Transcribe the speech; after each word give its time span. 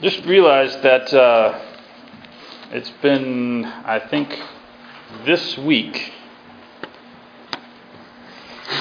just 0.00 0.24
realized 0.24 0.82
that 0.82 1.14
uh, 1.14 1.60
it's 2.72 2.90
been, 3.00 3.64
I 3.64 4.00
think, 4.00 4.36
this 5.24 5.56
week, 5.58 6.12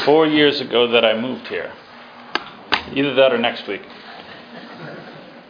four 0.06 0.26
years 0.26 0.60
ago 0.60 0.88
that 0.88 1.06
I 1.06 1.20
moved 1.20 1.48
here. 1.48 1.72
Either 2.94 3.14
that 3.14 3.32
or 3.32 3.38
next 3.38 3.68
week. 3.68 3.84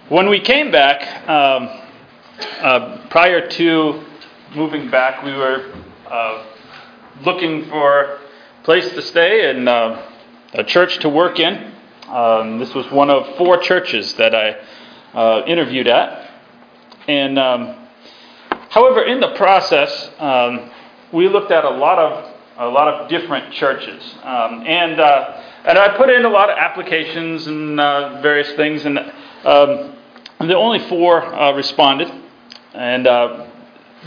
When 0.10 0.30
we 0.30 0.42
came 0.42 0.70
back, 0.70 1.30
um, 1.30 1.70
uh, 2.62 3.08
prior 3.10 3.48
to 3.48 4.04
moving 4.56 4.92
back, 4.92 5.24
we 5.24 5.34
were 5.34 5.74
uh, 6.08 6.46
looking 7.24 7.70
for 7.70 8.02
a 8.02 8.20
place 8.64 8.90
to 8.90 9.02
stay 9.02 9.50
and 9.50 9.70
uh, 9.70 10.02
a 10.54 10.64
church 10.66 11.00
to 11.00 11.10
work 11.10 11.40
in. 11.40 11.72
Um, 12.08 12.60
this 12.60 12.74
was 12.74 12.92
one 12.92 13.10
of 13.10 13.38
four 13.38 13.58
churches 13.60 14.14
that 14.16 14.36
I 14.36 14.58
uh, 15.14 15.44
interviewed 15.46 15.88
at. 15.88 16.30
And 17.08 17.38
um, 17.38 17.76
however, 18.70 19.04
in 19.04 19.20
the 19.20 19.34
process, 19.36 20.10
um, 20.20 20.72
we 21.12 21.28
looked 21.28 21.52
at 21.52 21.64
a 21.64 21.70
lot 21.70 22.00
of 22.00 22.30
a 22.56 22.68
lot 22.68 22.88
of 22.88 23.10
different 23.10 23.52
churches, 23.54 24.16
um, 24.24 24.64
and 24.66 25.00
uh, 25.00 25.42
and 25.66 25.78
I 25.78 25.98
put 25.98 26.10
in 26.10 26.24
a 26.24 26.30
lot 26.30 26.52
of 26.52 26.58
applications 26.58 27.48
and 27.48 27.80
uh, 27.80 28.22
various 28.22 28.52
things, 28.54 28.86
and, 28.86 29.00
um, 29.00 29.96
the 30.40 30.56
only 30.56 30.80
four 30.88 31.24
uh, 31.24 31.54
responded, 31.54 32.12
and 32.74 33.08
uh, 33.08 33.48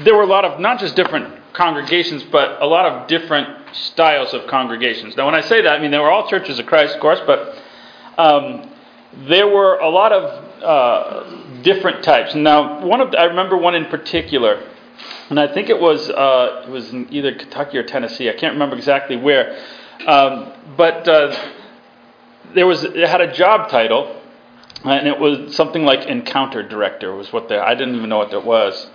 there 0.04 0.14
were 0.14 0.22
a 0.22 0.26
lot 0.26 0.44
of 0.44 0.60
not 0.60 0.78
just 0.78 0.94
different 0.94 1.34
congregations, 1.54 2.22
but 2.24 2.60
a 2.62 2.66
lot 2.66 2.86
of 2.86 3.08
different 3.08 3.48
styles 3.72 4.32
of 4.34 4.46
congregations. 4.46 5.16
Now, 5.16 5.26
when 5.26 5.34
I 5.34 5.40
say 5.40 5.62
that, 5.62 5.72
I 5.72 5.80
mean 5.80 5.90
they 5.90 5.98
were 5.98 6.10
all 6.10 6.28
churches 6.28 6.58
of 6.58 6.66
Christ, 6.66 6.94
of 6.94 7.00
course, 7.00 7.20
but 7.26 7.56
um, 8.18 8.70
there 9.28 9.48
were 9.48 9.78
a 9.78 9.88
lot 9.88 10.12
of 10.12 10.62
uh, 10.62 11.62
different 11.62 12.04
types. 12.04 12.34
Now, 12.34 12.84
one 12.86 13.00
of 13.00 13.10
the, 13.12 13.18
I 13.18 13.24
remember 13.24 13.56
one 13.56 13.74
in 13.74 13.86
particular, 13.86 14.62
and 15.30 15.40
I 15.40 15.52
think 15.52 15.68
it 15.68 15.80
was 15.80 16.10
uh, 16.10 16.64
it 16.66 16.70
was 16.70 16.90
in 16.92 17.12
either 17.12 17.34
Kentucky 17.34 17.78
or 17.78 17.82
Tennessee. 17.82 18.28
I 18.28 18.34
can't 18.34 18.52
remember 18.52 18.76
exactly 18.76 19.16
where, 19.16 19.58
um, 20.06 20.52
but 20.76 21.08
uh, 21.08 21.50
there 22.54 22.66
was 22.66 22.84
it 22.84 23.08
had 23.08 23.20
a 23.20 23.32
job 23.32 23.70
title, 23.70 24.20
and 24.84 25.08
it 25.08 25.18
was 25.18 25.54
something 25.56 25.84
like 25.84 26.06
encounter 26.06 26.62
director 26.62 27.14
was 27.14 27.32
what 27.32 27.48
they. 27.48 27.58
I 27.58 27.74
didn't 27.74 27.96
even 27.96 28.08
know 28.08 28.18
what 28.18 28.30
that 28.30 28.44
was. 28.44 28.90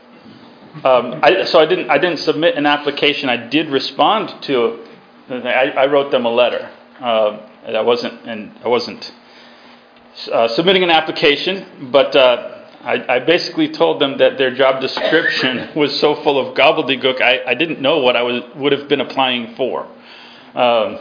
Um, 0.83 1.19
I, 1.21 1.43
so 1.45 1.59
I 1.59 1.65
didn't 1.65 1.89
I 1.89 1.97
didn't 1.97 2.19
submit 2.19 2.55
an 2.55 2.65
application. 2.65 3.27
I 3.27 3.47
did 3.47 3.69
respond 3.69 4.41
to. 4.43 4.85
I, 5.29 5.71
I 5.71 5.85
wrote 5.87 6.11
them 6.11 6.25
a 6.25 6.29
letter. 6.29 6.69
Uh, 6.99 7.47
I 7.67 7.81
wasn't 7.81 8.25
and 8.25 8.51
I 8.63 8.67
wasn't 8.67 9.11
uh, 10.31 10.47
submitting 10.49 10.83
an 10.83 10.89
application, 10.89 11.89
but 11.91 12.15
uh, 12.15 12.65
I, 12.83 13.15
I, 13.15 13.19
basically 13.19 13.69
told 13.69 14.01
them 14.01 14.17
that 14.17 14.37
their 14.37 14.53
job 14.53 14.81
description 14.81 15.69
was 15.75 15.97
so 15.99 16.15
full 16.23 16.37
of 16.37 16.55
gobbledygook, 16.57 17.21
I, 17.21 17.41
I 17.47 17.53
didn't 17.53 17.79
know 17.79 17.99
what 17.99 18.15
I 18.15 18.23
was, 18.23 18.43
would 18.55 18.71
have 18.73 18.89
been 18.89 19.01
applying 19.01 19.55
for. 19.55 19.87
Um, 20.53 20.99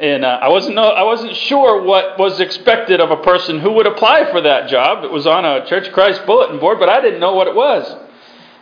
and 0.00 0.24
uh, 0.24 0.38
I 0.42 0.48
wasn't 0.48 0.74
know, 0.76 0.88
I 0.88 1.02
wasn't 1.02 1.34
sure 1.34 1.82
what 1.82 2.18
was 2.18 2.40
expected 2.40 3.00
of 3.00 3.10
a 3.10 3.16
person 3.18 3.60
who 3.60 3.72
would 3.72 3.86
apply 3.86 4.30
for 4.30 4.40
that 4.40 4.68
job. 4.68 5.04
It 5.04 5.10
was 5.10 5.26
on 5.26 5.44
a 5.44 5.66
Church 5.66 5.92
Christ 5.92 6.24
bulletin 6.26 6.58
board, 6.58 6.78
but 6.78 6.88
I 6.88 7.00
didn't 7.00 7.20
know 7.20 7.34
what 7.34 7.46
it 7.46 7.54
was. 7.54 7.84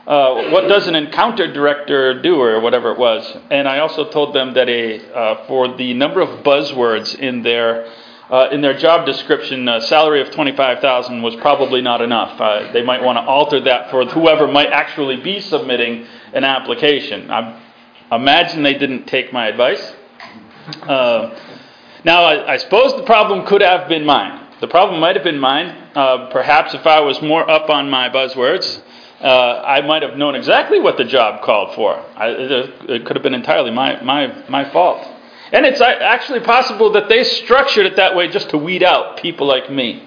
Uh, 0.07 0.51
what 0.51 0.69
does 0.69 0.87
an 0.87 0.95
encounter 0.95 1.53
director 1.53 2.23
do, 2.23 2.41
or 2.41 2.61
whatever 2.61 2.93
it 2.93 2.99
was? 2.99 3.37
And 3.51 3.67
I 3.69 3.81
also 3.81 4.09
told 4.09 4.35
them 4.35 4.55
that 4.55 4.69
a 4.69 5.13
uh, 5.13 5.47
for 5.47 5.77
the 5.77 5.95
number 5.95 6.21
of 6.21 6.45
buzzwords 6.45 7.15
in 7.17 7.43
their 7.43 7.93
uh, 8.31 8.49
in 8.51 8.61
their 8.61 8.77
job 8.77 9.07
description, 9.07 9.69
a 9.69 9.81
salary 9.83 10.21
of 10.21 10.31
25000 10.31 11.23
was 11.23 11.37
probably 11.37 11.81
not 11.81 12.01
enough. 12.01 12.41
Uh, 12.41 12.73
they 12.73 12.83
might 12.83 13.03
want 13.03 13.17
to 13.17 13.23
alter 13.23 13.61
that 13.61 13.91
for 13.91 14.05
whoever 14.07 14.49
might 14.49 14.71
actually 14.71 15.17
be 15.17 15.41
submitting 15.41 16.07
an 16.33 16.43
application. 16.43 17.31
I 17.31 17.61
imagine 18.11 18.63
they 18.65 18.75
didn't 18.75 19.07
take 19.07 19.33
my 19.33 19.47
advice. 19.47 19.95
Uh, 20.83 21.39
now, 22.05 22.25
I, 22.25 22.55
I, 22.55 22.57
suppose 22.57 22.97
the 22.97 23.05
problem 23.05 23.47
could 23.47 23.63
have 23.63 23.89
been 23.89 24.05
mine. 24.05 24.49
The 24.61 24.69
problem 24.69 25.01
might 25.01 25.15
have 25.15 25.25
been 25.25 25.39
mine. 25.39 25.69
Uh, 25.95 26.29
perhaps 26.31 26.75
if 26.75 26.85
I 26.85 27.01
was 27.01 27.23
more 27.23 27.49
up 27.49 27.71
on 27.71 27.89
my 27.89 28.09
buzzwords, 28.09 28.83
uh, 29.21 29.63
I 29.65 29.81
might 29.83 30.03
have 30.03 30.17
known 30.17 30.35
exactly 30.35 30.81
what 30.81 30.97
the 30.97 31.05
job 31.05 31.43
called 31.43 31.77
for. 31.77 31.95
I, 32.17 32.29
it 32.89 33.07
could 33.07 33.15
have 33.15 33.23
been 33.23 33.35
entirely 33.35 33.71
my, 33.71 34.03
my, 34.03 34.49
my 34.49 34.69
fault. 34.71 35.16
And 35.53 35.65
it's 35.65 35.81
actually 35.81 36.41
possible 36.41 36.91
that 36.93 37.09
they 37.09 37.23
structured 37.23 37.87
it 37.87 37.97
that 37.97 38.17
way 38.17 38.29
just 38.29 38.51
to 38.51 38.59
weed 38.59 38.83
out 38.83 39.19
people 39.19 39.47
like 39.47 39.71
me. 39.71 40.03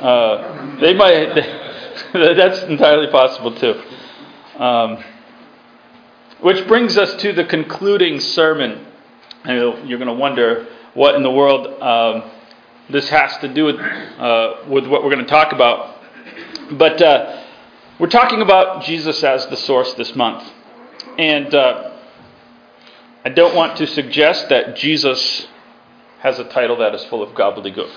Uh, 0.00 0.80
they 0.80 0.94
might. 0.94 1.34
They, 1.34 1.68
that's 2.34 2.62
entirely 2.62 3.08
possible 3.08 3.54
too. 3.54 3.80
Um, 4.58 5.04
which 6.40 6.66
brings 6.66 6.96
us 6.96 7.14
to 7.22 7.32
the 7.32 7.44
concluding 7.44 8.18
sermon. 8.20 8.86
You're 9.44 9.98
going 9.98 10.06
to 10.06 10.12
wonder 10.12 10.66
what 10.94 11.14
in 11.14 11.22
the 11.22 11.30
world 11.30 11.66
um, 11.82 12.30
this 12.88 13.08
has 13.10 13.36
to 13.38 13.48
do 13.48 13.66
with 13.66 13.78
uh, 13.78 14.64
with 14.68 14.86
what 14.86 15.04
we're 15.04 15.10
going 15.10 15.24
to 15.24 15.30
talk 15.30 15.52
about. 15.52 15.98
But 16.72 17.00
uh, 17.00 17.42
we're 17.98 18.08
talking 18.08 18.42
about 18.42 18.84
Jesus 18.84 19.22
as 19.22 19.46
the 19.46 19.56
source 19.56 19.94
this 19.94 20.16
month, 20.16 20.50
and 21.18 21.54
uh, 21.54 21.89
I 23.22 23.28
don't 23.28 23.54
want 23.54 23.76
to 23.76 23.86
suggest 23.86 24.48
that 24.48 24.76
Jesus 24.76 25.46
has 26.20 26.38
a 26.38 26.44
title 26.44 26.78
that 26.78 26.94
is 26.94 27.04
full 27.04 27.22
of 27.22 27.34
gobbledygook 27.34 27.90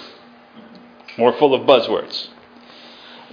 or 1.17 1.31
full 1.33 1.53
of 1.53 1.65
buzzwords. 1.65 2.27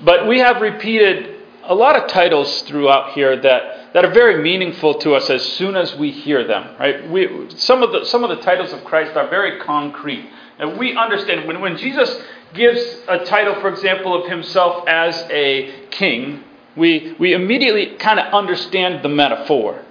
But 0.05 0.29
we 0.29 0.39
have 0.39 0.61
repeated 0.61 1.41
a 1.65 1.75
lot 1.75 1.97
of 2.01 2.09
titles 2.09 2.63
throughout 2.63 3.13
here 3.13 3.41
that, 3.41 3.93
that 3.93 4.05
are 4.05 4.13
very 4.13 4.41
meaningful 4.41 4.95
to 5.01 5.15
us 5.15 5.29
as 5.31 5.43
soon 5.55 5.75
as 5.75 5.97
we 5.97 6.13
hear 6.13 6.47
them. 6.47 6.77
Right? 6.79 7.11
We, 7.11 7.49
some, 7.57 7.83
of 7.83 7.91
the, 7.91 8.05
some 8.05 8.23
of 8.23 8.31
the 8.31 8.43
titles 8.43 8.73
of 8.73 8.85
Christ 8.85 9.17
are 9.17 9.29
very 9.29 9.61
concrete. 9.61 10.31
And 10.61 10.79
we 10.79 10.97
understand 10.97 11.49
when, 11.49 11.61
when 11.61 11.77
Jesus 11.77 12.23
gives 12.55 12.81
a 13.09 13.25
title, 13.25 13.61
for 13.61 13.69
example, 13.69 14.15
of 14.15 14.31
himself 14.31 14.87
as 14.87 15.17
a 15.31 15.87
king, 15.91 16.45
we, 16.77 17.17
we 17.19 17.33
immediately 17.33 17.97
kind 17.97 18.21
of 18.21 18.33
understand 18.33 19.05
the 19.05 19.09
metaphor 19.09 19.85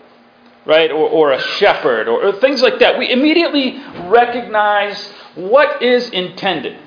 right? 0.69 0.91
Or, 0.91 1.09
or 1.09 1.31
a 1.31 1.41
shepherd, 1.41 2.07
or, 2.07 2.28
or 2.28 2.34
things 2.34 2.62
like 2.62 2.78
that. 2.80 3.00
We 3.00 3.12
immediately 3.12 3.84
recognize 4.07 5.12
what 5.34 5.81
is 5.81 6.07
intended, 6.12 6.78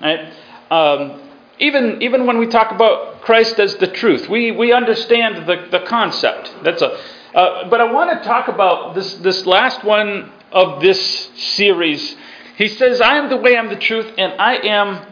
right? 0.00 0.32
Um, 0.70 1.20
even, 1.58 2.00
even 2.00 2.26
when 2.26 2.38
we 2.38 2.46
talk 2.46 2.70
about 2.70 3.22
Christ 3.22 3.58
as 3.58 3.74
the 3.76 3.88
truth, 3.88 4.28
we, 4.28 4.52
we 4.52 4.72
understand 4.72 5.48
the, 5.48 5.66
the 5.70 5.80
concept. 5.80 6.54
That's 6.62 6.80
a, 6.80 6.98
uh, 7.34 7.68
but 7.68 7.80
I 7.80 7.92
want 7.92 8.16
to 8.16 8.26
talk 8.26 8.46
about 8.46 8.94
this, 8.94 9.14
this 9.16 9.44
last 9.46 9.82
one 9.82 10.30
of 10.52 10.80
this 10.80 11.30
series. 11.34 12.16
He 12.56 12.68
says, 12.68 13.00
I 13.00 13.16
am 13.16 13.28
the 13.28 13.36
way, 13.36 13.56
I'm 13.56 13.68
the 13.68 13.76
truth, 13.76 14.12
and 14.16 14.40
I 14.40 14.58
am 14.58 15.04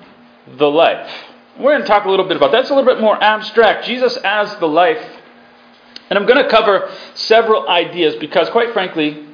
the 0.59 0.71
life. 0.71 1.10
We're 1.59 1.72
going 1.72 1.83
to 1.83 1.89
talk 1.89 2.04
a 2.04 2.10
little 2.10 2.28
bit 2.28 2.37
about 2.37 2.53
that. 2.53 2.59
That's 2.59 2.71
a 2.71 2.75
little 2.75 2.89
bit 2.89 3.00
more 3.00 3.21
abstract. 3.22 3.84
Jesus 3.84 4.16
as 4.19 4.54
the 4.56 4.69
life 4.69 5.04
and 6.12 6.18
I'm 6.18 6.26
going 6.26 6.44
to 6.44 6.50
cover 6.50 6.94
several 7.14 7.70
ideas 7.70 8.16
because, 8.16 8.50
quite 8.50 8.74
frankly, 8.74 9.26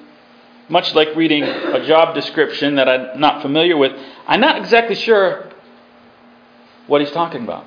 much 0.69 0.95
like 0.95 1.09
reading 1.17 1.43
a 1.43 1.85
job 1.85 2.15
description 2.15 2.77
that 2.77 2.89
I'm 2.89 3.19
not 3.19 3.43
familiar 3.43 3.77
with, 3.77 4.01
I'm 4.29 4.41
not 4.41 4.59
exactly 4.59 4.95
sure 4.95 5.51
what 6.87 7.01
he's 7.01 7.11
talking 7.11 7.43
about. 7.43 7.67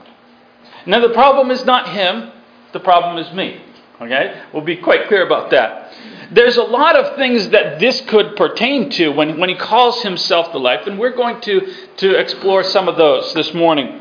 Now, 0.85 1.05
the 1.05 1.13
problem 1.13 1.51
is 1.51 1.66
not 1.66 1.89
him, 1.89 2.31
the 2.72 2.79
problem 2.79 3.17
is 3.17 3.33
me. 3.33 3.61
Okay? 3.99 4.44
We'll 4.53 4.63
be 4.63 4.77
quite 4.77 5.09
clear 5.09 5.25
about 5.25 5.49
that. 5.49 5.93
There's 6.31 6.55
a 6.55 6.63
lot 6.63 6.95
of 6.95 7.17
things 7.17 7.49
that 7.49 7.81
this 7.81 7.99
could 7.99 8.38
pertain 8.38 8.91
to 8.91 9.09
when, 9.09 9.38
when 9.38 9.49
he 9.49 9.55
calls 9.55 10.01
himself 10.03 10.53
the 10.53 10.57
life, 10.57 10.88
and 10.88 10.97
we're 10.97 11.17
going 11.17 11.41
to, 11.41 11.73
to 11.97 12.17
explore 12.17 12.63
some 12.63 12.88
of 12.88 12.96
those 12.96 13.34
this 13.34 13.53
morning. 13.53 14.01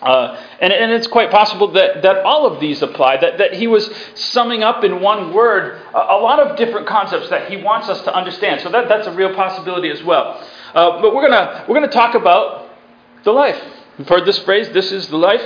Uh, 0.00 0.40
and, 0.60 0.72
and, 0.72 0.92
it's 0.92 1.08
quite 1.08 1.28
possible 1.28 1.72
that, 1.72 2.02
that 2.02 2.18
all 2.24 2.46
of 2.46 2.60
these 2.60 2.82
apply, 2.82 3.16
that, 3.16 3.38
that 3.38 3.54
he 3.54 3.66
was 3.66 3.90
summing 4.14 4.62
up 4.62 4.84
in 4.84 5.00
one 5.00 5.34
word 5.34 5.82
a, 5.92 5.98
a, 5.98 6.18
lot 6.20 6.38
of 6.38 6.56
different 6.56 6.86
concepts 6.86 7.28
that 7.30 7.50
he 7.50 7.56
wants 7.56 7.88
us 7.88 8.00
to 8.02 8.14
understand. 8.14 8.60
So 8.60 8.70
that, 8.70 8.88
that's 8.88 9.08
a 9.08 9.12
real 9.12 9.34
possibility 9.34 9.90
as 9.90 10.00
well. 10.04 10.40
Uh, 10.72 11.02
but 11.02 11.12
we're 11.12 11.28
going 11.28 11.66
we're 11.68 11.74
gonna 11.74 11.88
talk 11.88 12.14
about 12.14 12.70
the 13.24 13.32
life. 13.32 13.60
You've 13.98 14.08
heard 14.08 14.24
this 14.24 14.38
phrase, 14.38 14.68
this 14.70 14.92
is 14.92 15.08
the 15.08 15.16
life? 15.16 15.42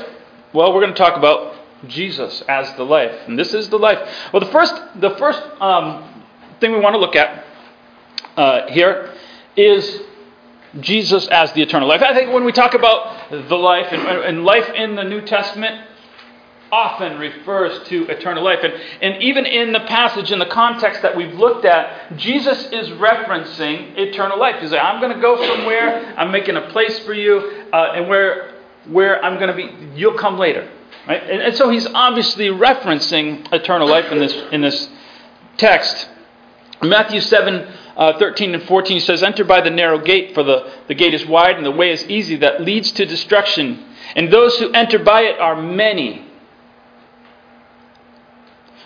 Well, 0.52 0.74
we're 0.74 0.82
going 0.82 0.92
to 0.92 0.98
talk 0.98 1.16
about 1.16 1.56
Jesus 1.88 2.42
as 2.42 2.72
the 2.74 2.84
life. 2.84 3.12
And 3.26 3.38
this 3.38 3.54
is 3.54 3.70
the 3.70 3.78
life. 3.78 3.98
Well, 4.32 4.40
the 4.40 4.52
first, 4.52 4.74
the 4.96 5.10
first 5.16 5.42
um, 5.60 6.24
thing 6.60 6.72
we 6.72 6.80
want 6.80 6.94
to 6.94 6.98
look 6.98 7.16
at 7.16 7.44
uh, 8.36 8.66
here 8.70 9.14
is 9.56 10.02
Jesus 10.80 11.26
as 11.28 11.52
the 11.54 11.62
eternal 11.62 11.88
life. 11.88 12.02
I 12.02 12.14
think 12.14 12.32
when 12.32 12.44
we 12.44 12.52
talk 12.52 12.74
about 12.74 13.21
the 13.32 13.56
life 13.56 13.88
and, 13.90 14.02
and 14.02 14.44
life 14.44 14.68
in 14.70 14.94
the 14.94 15.04
New 15.04 15.22
Testament, 15.22 15.88
often 16.70 17.18
refers 17.18 17.86
to 17.88 18.06
eternal 18.08 18.42
life. 18.42 18.60
And, 18.62 18.72
and 19.02 19.22
even 19.22 19.44
in 19.44 19.72
the 19.72 19.80
passage, 19.80 20.32
in 20.32 20.38
the 20.38 20.46
context 20.46 21.02
that 21.02 21.16
we've 21.16 21.34
looked 21.34 21.66
at, 21.66 22.16
Jesus 22.16 22.66
is 22.72 22.88
referencing 22.90 23.96
eternal 23.98 24.38
life. 24.38 24.60
He's 24.60 24.72
like, 24.72 24.82
I'm 24.82 25.00
going 25.00 25.14
to 25.14 25.20
go 25.20 25.36
somewhere, 25.36 26.14
I'm 26.16 26.30
making 26.30 26.56
a 26.56 26.70
place 26.70 26.98
for 27.00 27.12
you, 27.12 27.66
uh, 27.72 27.92
and 27.94 28.08
where 28.08 28.52
where 28.86 29.24
I'm 29.24 29.38
going 29.38 29.48
to 29.48 29.54
be, 29.54 29.98
you'll 29.98 30.18
come 30.18 30.38
later. 30.38 30.68
Right? 31.06 31.22
And, 31.22 31.42
and 31.42 31.56
so 31.56 31.68
he's 31.70 31.86
obviously 31.86 32.48
referencing 32.48 33.52
eternal 33.52 33.88
life 33.88 34.10
in 34.10 34.18
this, 34.18 34.34
in 34.52 34.60
this 34.60 34.88
text. 35.56 36.08
Matthew 36.82 37.20
7 37.20 37.72
uh, 37.96 38.18
13 38.18 38.54
and 38.54 38.62
14 38.64 39.00
says, 39.00 39.22
Enter 39.22 39.44
by 39.44 39.60
the 39.60 39.70
narrow 39.70 39.98
gate, 39.98 40.34
for 40.34 40.42
the, 40.42 40.72
the 40.88 40.94
gate 40.94 41.14
is 41.14 41.26
wide 41.26 41.56
and 41.56 41.66
the 41.66 41.70
way 41.70 41.90
is 41.90 42.04
easy 42.08 42.36
that 42.36 42.62
leads 42.62 42.92
to 42.92 43.04
destruction. 43.04 43.84
And 44.16 44.32
those 44.32 44.58
who 44.58 44.70
enter 44.72 44.98
by 44.98 45.22
it 45.22 45.38
are 45.38 45.60
many. 45.60 46.26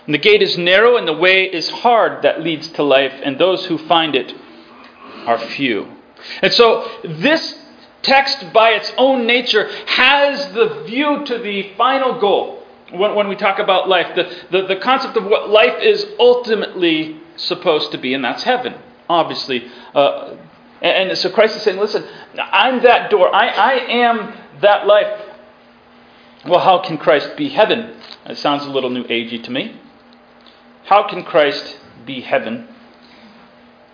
And 0.06 0.14
the 0.14 0.18
gate 0.18 0.42
is 0.42 0.56
narrow 0.56 0.96
and 0.96 1.06
the 1.06 1.12
way 1.12 1.44
is 1.44 1.68
hard 1.68 2.22
that 2.22 2.40
leads 2.40 2.68
to 2.70 2.82
life, 2.82 3.12
and 3.24 3.38
those 3.38 3.66
who 3.66 3.76
find 3.76 4.14
it 4.14 4.32
are 5.26 5.38
few. 5.38 5.88
And 6.42 6.52
so 6.52 6.88
this 7.04 7.58
text, 8.02 8.52
by 8.52 8.70
its 8.70 8.92
own 8.96 9.26
nature, 9.26 9.68
has 9.86 10.52
the 10.52 10.84
view 10.86 11.24
to 11.26 11.38
the 11.38 11.74
final 11.76 12.20
goal. 12.20 12.62
When, 12.92 13.16
when 13.16 13.26
we 13.26 13.34
talk 13.34 13.58
about 13.58 13.88
life, 13.88 14.14
the, 14.14 14.32
the, 14.52 14.66
the 14.68 14.76
concept 14.76 15.16
of 15.16 15.24
what 15.24 15.50
life 15.50 15.82
is 15.82 16.06
ultimately 16.20 17.20
supposed 17.34 17.90
to 17.92 17.98
be, 17.98 18.14
and 18.14 18.24
that's 18.24 18.44
heaven, 18.44 18.76
obviously. 19.08 19.66
Uh, 19.94 20.36
and, 20.82 21.10
and 21.10 21.18
so 21.18 21.30
Christ 21.30 21.56
is 21.56 21.62
saying, 21.62 21.78
listen, 21.78 22.04
I'm 22.38 22.82
that 22.82 23.10
door. 23.10 23.34
I, 23.34 23.48
I 23.48 23.72
am 23.72 24.34
that 24.60 24.86
life. 24.86 25.22
Well, 26.46 26.60
how 26.60 26.78
can 26.78 26.98
Christ 26.98 27.36
be 27.36 27.48
heaven? 27.48 28.00
It 28.26 28.38
sounds 28.38 28.64
a 28.64 28.70
little 28.70 28.90
new 28.90 29.04
agey 29.04 29.42
to 29.44 29.50
me. 29.50 29.80
How 30.84 31.08
can 31.08 31.24
Christ 31.24 31.78
be 32.04 32.20
heaven? 32.20 32.68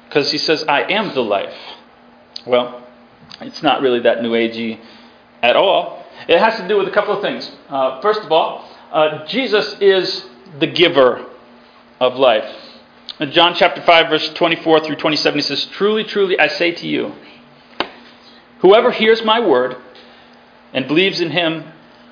Because 0.06 0.30
he 0.30 0.38
says, 0.38 0.62
I 0.64 0.82
am 0.82 1.14
the 1.14 1.22
life. 1.22 1.56
Well, 2.46 2.86
it's 3.40 3.62
not 3.62 3.80
really 3.80 4.00
that 4.00 4.22
new 4.22 4.32
agey 4.32 4.78
at 5.42 5.56
all. 5.56 6.04
It 6.28 6.38
has 6.38 6.56
to 6.56 6.68
do 6.68 6.76
with 6.76 6.88
a 6.88 6.90
couple 6.90 7.16
of 7.16 7.22
things. 7.22 7.50
Uh, 7.68 8.00
first 8.02 8.20
of 8.20 8.30
all, 8.30 8.68
uh, 8.92 9.24
Jesus 9.26 9.74
is 9.80 10.26
the 10.60 10.66
giver 10.66 11.26
of 11.98 12.16
life. 12.16 12.54
In 13.20 13.30
John 13.30 13.54
chapter 13.54 13.82
5, 13.82 14.08
verse 14.08 14.32
24 14.32 14.80
through 14.80 14.96
27, 14.96 15.38
he 15.38 15.42
says, 15.42 15.66
Truly, 15.66 16.02
truly, 16.02 16.38
I 16.38 16.48
say 16.48 16.72
to 16.72 16.88
you, 16.88 17.14
whoever 18.60 18.90
hears 18.90 19.22
my 19.22 19.38
word 19.38 19.76
and 20.72 20.88
believes 20.88 21.20
in 21.20 21.30
him 21.30 21.64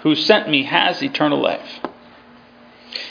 who 0.03 0.15
sent 0.15 0.49
me 0.49 0.65
has 0.65 1.03
eternal 1.03 1.41
life. 1.41 1.81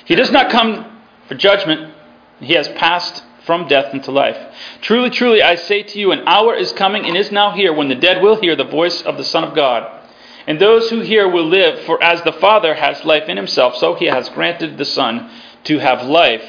He 0.06 0.16
does 0.16 0.32
not 0.32 0.52
come 0.52 1.02
for 1.28 1.36
judgment, 1.36 1.94
he 2.40 2.54
has 2.54 2.68
passed 2.70 3.24
from 3.46 3.68
death 3.68 3.94
into 3.94 4.12
life. 4.12 4.38
Truly, 4.82 5.10
truly, 5.10 5.42
I 5.42 5.56
say 5.56 5.82
to 5.82 6.00
you, 6.00 6.12
an 6.12 6.28
hour 6.28 6.54
is 6.54 6.72
coming 6.74 7.06
and 7.06 7.18
is 7.18 7.32
now 7.32 7.52
here 7.52 7.74
when 7.74 7.90
the 7.90 7.96
dead 7.96 8.22
will 8.22 8.40
hear 8.40 8.56
the 8.56 8.64
voice 8.64 9.02
of 9.02 9.18
the 9.18 9.24
Son 9.24 9.44
of 9.44 9.56
God. 9.56 10.08
And 10.46 10.60
those 10.60 10.90
who 10.90 11.02
hear 11.02 11.28
will 11.28 11.46
live, 11.48 11.80
for 11.86 12.02
as 12.04 12.22
the 12.22 12.34
Father 12.34 12.76
has 12.76 13.04
life 13.04 13.28
in 13.28 13.38
himself, 13.38 13.76
so 13.78 13.96
he 13.96 14.06
has 14.06 14.30
granted 14.30 14.78
the 14.78 14.86
Son 14.86 15.30
to 15.64 15.80
have 15.80 16.04
life 16.04 16.44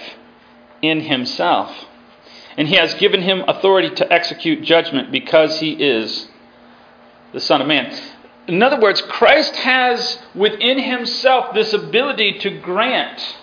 in 0.82 1.00
himself. 1.00 1.86
And 2.56 2.68
he 2.68 2.76
has 2.76 2.94
given 2.94 3.22
him 3.22 3.44
authority 3.46 3.94
to 3.96 4.12
execute 4.12 4.62
judgment 4.62 5.12
because 5.12 5.60
he 5.60 5.72
is 5.72 6.28
the 7.32 7.40
Son 7.40 7.60
of 7.60 7.68
Man. 7.68 7.98
In 8.48 8.62
other 8.62 8.80
words, 8.80 9.00
Christ 9.02 9.54
has 9.56 10.18
within 10.34 10.78
himself 10.78 11.54
this 11.54 11.72
ability 11.72 12.38
to 12.40 12.58
grant 12.58 13.36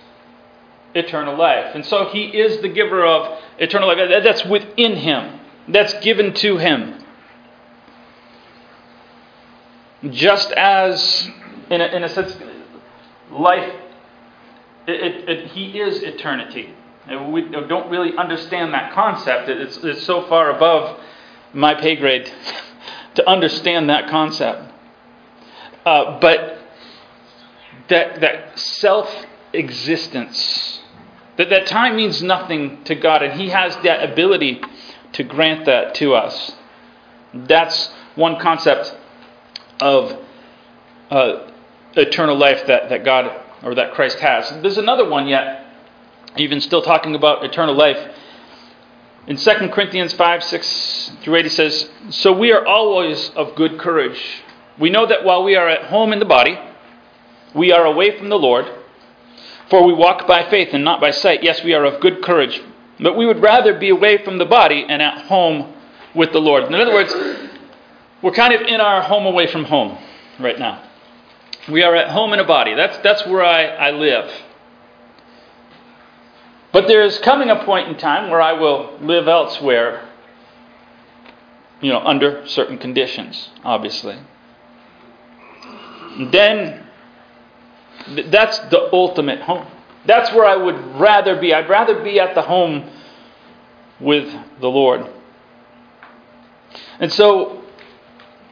eternal 0.94 1.38
life. 1.38 1.74
And 1.74 1.86
so 1.86 2.10
he 2.10 2.26
is 2.26 2.62
the 2.62 2.70
giver 2.70 3.06
of 3.06 3.40
eternal 3.58 3.88
life. 3.88 3.98
That's 4.24 4.46
within 4.46 4.98
him, 4.98 5.40
that's 5.68 5.94
given 6.04 6.34
to 6.36 6.58
him. 6.58 7.04
Just 10.10 10.52
as, 10.52 11.30
in 11.70 11.82
a, 11.82 11.86
in 11.88 12.04
a 12.04 12.10
sense, 12.10 12.38
life, 13.32 13.74
it, 14.88 14.94
it, 14.94 15.30
it, 15.30 15.48
he 15.52 15.80
is 15.80 16.04
eternity. 16.04 16.74
We 17.08 17.42
don't 17.50 17.90
really 17.90 18.18
understand 18.18 18.74
that 18.74 18.94
concept. 18.94 19.50
It's, 19.50 19.78
it's 19.78 20.04
so 20.04 20.28
far 20.28 20.56
above 20.56 21.00
my 21.54 21.74
pay 21.74 21.96
grade 21.96 22.32
to 23.16 23.30
understand 23.30 23.90
that 23.90 24.10
concept. 24.10 24.74
Uh, 25.86 26.20
but 26.20 26.60
that, 27.88 28.20
that 28.20 28.60
self 28.60 29.10
existence, 29.54 30.82
that, 31.38 31.50
that 31.50 31.68
time 31.68 31.96
means 31.96 32.22
nothing 32.22 32.84
to 32.84 32.96
God, 32.96 33.24
and 33.24 33.40
He 33.40 33.50
has 33.50 33.76
that 33.84 34.12
ability 34.12 34.62
to 35.14 35.24
grant 35.24 35.66
that 35.66 35.96
to 35.96 36.14
us. 36.14 36.52
That's 37.34 37.90
one 38.16 38.40
concept 38.40 38.96
of 39.80 40.26
uh, 41.10 41.52
eternal 41.96 42.38
life 42.38 42.66
that, 42.68 42.90
that 42.90 43.06
God 43.06 43.44
or 43.64 43.76
that 43.76 43.94
Christ 43.94 44.20
has. 44.20 44.50
There's 44.62 44.78
another 44.78 45.08
one 45.10 45.28
yet, 45.28 45.67
even 46.40 46.62
still 46.62 46.82
talking 46.82 47.16
about 47.16 47.44
eternal 47.44 47.76
life. 47.76 47.98
In 49.28 49.36
2 49.36 49.70
Corinthians 49.70 50.14
5 50.14 50.44
6 50.44 51.12
through 51.22 51.36
8, 51.36 51.46
he 51.46 51.50
says, 51.50 51.90
So 52.10 52.32
we 52.32 52.52
are 52.52 52.66
always 52.66 53.30
of 53.32 53.56
good 53.56 53.78
courage. 53.78 54.44
We 54.80 54.90
know 54.90 55.06
that 55.06 55.26
while 55.26 55.44
we 55.44 55.56
are 55.56 55.68
at 55.68 55.86
home 55.86 56.14
in 56.14 56.20
the 56.20 56.26
body, 56.26 56.58
we 57.54 57.72
are 57.72 57.86
away 57.86 58.18
from 58.18 58.30
the 58.30 58.38
Lord. 58.38 58.66
For 59.70 59.84
we 59.86 59.94
walk 59.94 60.28
by 60.28 60.50
faith 60.50 60.70
and 60.72 60.84
not 60.84 61.02
by 61.02 61.12
sight. 61.12 61.44
Yes, 61.44 61.64
we 61.64 61.74
are 61.74 61.84
of 61.84 62.00
good 62.00 62.24
courage, 62.24 62.62
but 63.00 63.18
we 63.18 63.26
would 63.26 63.42
rather 63.42 63.78
be 63.78 63.90
away 63.90 64.24
from 64.24 64.38
the 64.38 64.46
body 64.46 64.86
and 64.88 65.02
at 65.02 65.26
home 65.26 65.74
with 66.16 66.32
the 66.32 66.40
Lord. 66.40 66.64
In 66.64 66.74
other 66.74 66.94
words, 66.94 67.14
we're 68.22 68.32
kind 68.32 68.54
of 68.54 68.62
in 68.62 68.80
our 68.80 69.02
home 69.02 69.26
away 69.26 69.48
from 69.48 69.66
home 69.66 69.98
right 70.40 70.58
now. 70.58 70.84
We 71.70 71.84
are 71.84 71.96
at 71.96 72.10
home 72.10 72.32
in 72.32 72.40
a 72.40 72.46
body. 72.46 72.76
That's, 72.76 72.98
that's 73.00 73.26
where 73.26 73.44
I, 73.44 73.66
I 73.66 73.92
live. 73.92 74.32
But 76.72 76.88
there's 76.88 77.18
coming 77.20 77.50
a 77.50 77.64
point 77.64 77.88
in 77.88 77.98
time 77.98 78.30
where 78.30 78.42
I 78.42 78.54
will 78.54 78.98
live 79.02 79.28
elsewhere, 79.28 80.08
you 81.82 81.92
know, 81.92 82.00
under 82.00 82.46
certain 82.48 82.78
conditions, 82.78 83.50
obviously. 83.64 84.18
And 86.18 86.32
then 86.32 86.86
that's 88.30 88.60
the 88.60 88.90
ultimate 88.94 89.42
home. 89.42 89.68
That's 90.06 90.34
where 90.34 90.46
I 90.46 90.56
would 90.56 91.00
rather 91.00 91.40
be. 91.40 91.54
I'd 91.54 91.70
rather 91.70 92.02
be 92.04 92.20
at 92.20 92.36
the 92.36 92.42
home 92.42 92.90
with 94.00 94.34
the 94.60 94.68
Lord. 94.68 95.08
And 97.00 97.12
so 97.12 97.64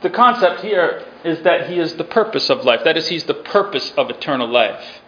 the 0.02 0.10
concept 0.10 0.62
here 0.62 1.06
is 1.24 1.42
that 1.42 1.70
He 1.70 1.80
is 1.80 1.96
the 1.96 2.04
purpose 2.04 2.50
of 2.50 2.64
life. 2.66 2.82
That 2.84 2.98
is, 2.98 3.08
He's 3.08 3.24
the 3.24 3.34
purpose 3.34 3.94
of 3.98 4.10
eternal 4.10 4.48
life. 4.48 5.02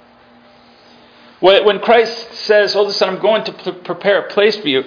When 1.39 1.79
Christ 1.79 2.34
says, 2.34 2.75
Oh, 2.75 2.84
listen, 2.84 3.10
I'm 3.10 3.20
going 3.20 3.44
to 3.46 3.74
prepare 3.74 4.25
a 4.25 4.29
place 4.29 4.58
for 4.58 4.67
you, 4.67 4.84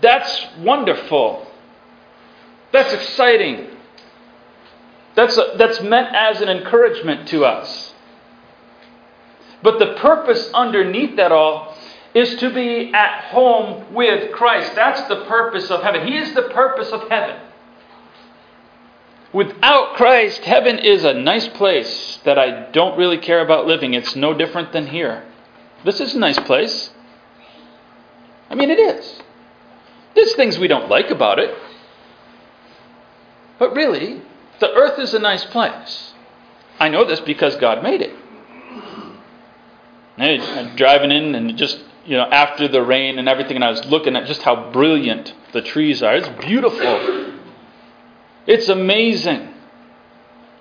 that's 0.00 0.46
wonderful. 0.58 1.46
That's 2.72 2.92
exciting. 2.92 3.68
That's, 5.14 5.36
a, 5.36 5.54
that's 5.56 5.80
meant 5.80 6.14
as 6.14 6.40
an 6.40 6.48
encouragement 6.48 7.28
to 7.28 7.44
us. 7.44 7.94
But 9.62 9.78
the 9.78 9.94
purpose 9.94 10.50
underneath 10.54 11.16
that 11.16 11.32
all 11.32 11.76
is 12.14 12.36
to 12.36 12.52
be 12.52 12.92
at 12.92 13.24
home 13.24 13.94
with 13.94 14.32
Christ. 14.32 14.74
That's 14.74 15.02
the 15.08 15.24
purpose 15.24 15.70
of 15.70 15.82
heaven. 15.82 16.06
He 16.06 16.16
is 16.16 16.34
the 16.34 16.42
purpose 16.42 16.90
of 16.90 17.08
heaven. 17.08 17.40
Without 19.32 19.94
Christ, 19.94 20.42
heaven 20.44 20.78
is 20.78 21.04
a 21.04 21.12
nice 21.12 21.48
place 21.48 22.18
that 22.24 22.38
I 22.38 22.70
don't 22.70 22.96
really 22.96 23.18
care 23.18 23.40
about 23.40 23.66
living. 23.66 23.94
It's 23.94 24.16
no 24.16 24.32
different 24.32 24.72
than 24.72 24.86
here. 24.86 25.24
This 25.84 26.00
is 26.00 26.14
a 26.14 26.18
nice 26.18 26.38
place. 26.40 26.90
I 28.50 28.54
mean, 28.54 28.70
it 28.70 28.78
is. 28.78 29.20
There's 30.14 30.34
things 30.34 30.58
we 30.58 30.68
don't 30.68 30.88
like 30.88 31.10
about 31.10 31.38
it. 31.38 31.56
But 33.58 33.74
really, 33.74 34.22
the 34.60 34.72
earth 34.72 34.98
is 34.98 35.14
a 35.14 35.18
nice 35.18 35.44
place. 35.44 36.12
I 36.80 36.88
know 36.88 37.04
this 37.04 37.20
because 37.20 37.56
God 37.56 37.82
made 37.82 38.02
it. 38.02 38.14
I'm 40.18 40.76
driving 40.76 41.12
in 41.12 41.34
and 41.34 41.56
just, 41.56 41.80
you 42.04 42.16
know, 42.16 42.24
after 42.24 42.66
the 42.66 42.82
rain 42.82 43.18
and 43.18 43.28
everything, 43.28 43.56
and 43.56 43.64
I 43.64 43.70
was 43.70 43.84
looking 43.84 44.16
at 44.16 44.26
just 44.26 44.42
how 44.42 44.70
brilliant 44.72 45.32
the 45.52 45.62
trees 45.62 46.02
are. 46.02 46.16
It's 46.16 46.28
beautiful. 46.44 47.34
It's 48.46 48.68
amazing 48.68 49.54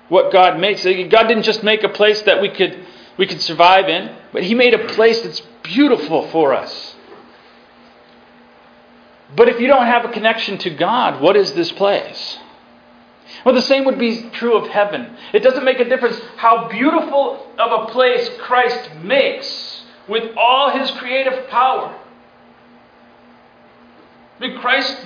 what 0.10 0.32
God 0.32 0.60
makes. 0.60 0.84
God 0.84 1.28
didn't 1.28 1.44
just 1.44 1.64
make 1.64 1.84
a 1.84 1.90
place 1.90 2.22
that 2.24 2.42
we 2.42 2.50
could 2.50 2.86
we 3.18 3.28
could 3.28 3.42
survive 3.42 3.90
in, 3.90 4.16
but 4.32 4.44
He 4.44 4.56
made 4.56 4.74
a 4.74 4.88
place 4.94 5.22
that's 5.22 5.42
beautiful 5.64 6.28
for 6.30 6.54
us. 6.54 6.96
But 9.36 9.50
if 9.50 9.60
you 9.60 9.68
don't 9.68 9.86
have 9.86 10.06
a 10.06 10.10
connection 10.10 10.58
to 10.60 10.70
God, 10.70 11.22
what 11.22 11.36
is 11.36 11.54
this 11.54 11.72
place? 11.74 12.38
Well, 13.44 13.54
the 13.54 13.62
same 13.62 13.86
would 13.86 14.00
be 14.00 14.30
true 14.32 14.58
of 14.58 14.70
heaven. 14.70 15.16
It 15.34 15.44
doesn't 15.44 15.66
make 15.66 15.80
a 15.80 15.86
difference 15.86 16.20
how 16.38 16.70
beautiful 16.70 17.46
of 17.60 17.84
a 17.84 17.92
place 17.92 18.30
Christ 18.40 18.90
makes 19.04 19.84
with 20.08 20.36
all 20.38 20.70
his 20.70 20.90
creative 20.92 21.48
power. 21.50 22.00
I 24.38 24.40
mean, 24.40 24.60
Christ 24.60 25.06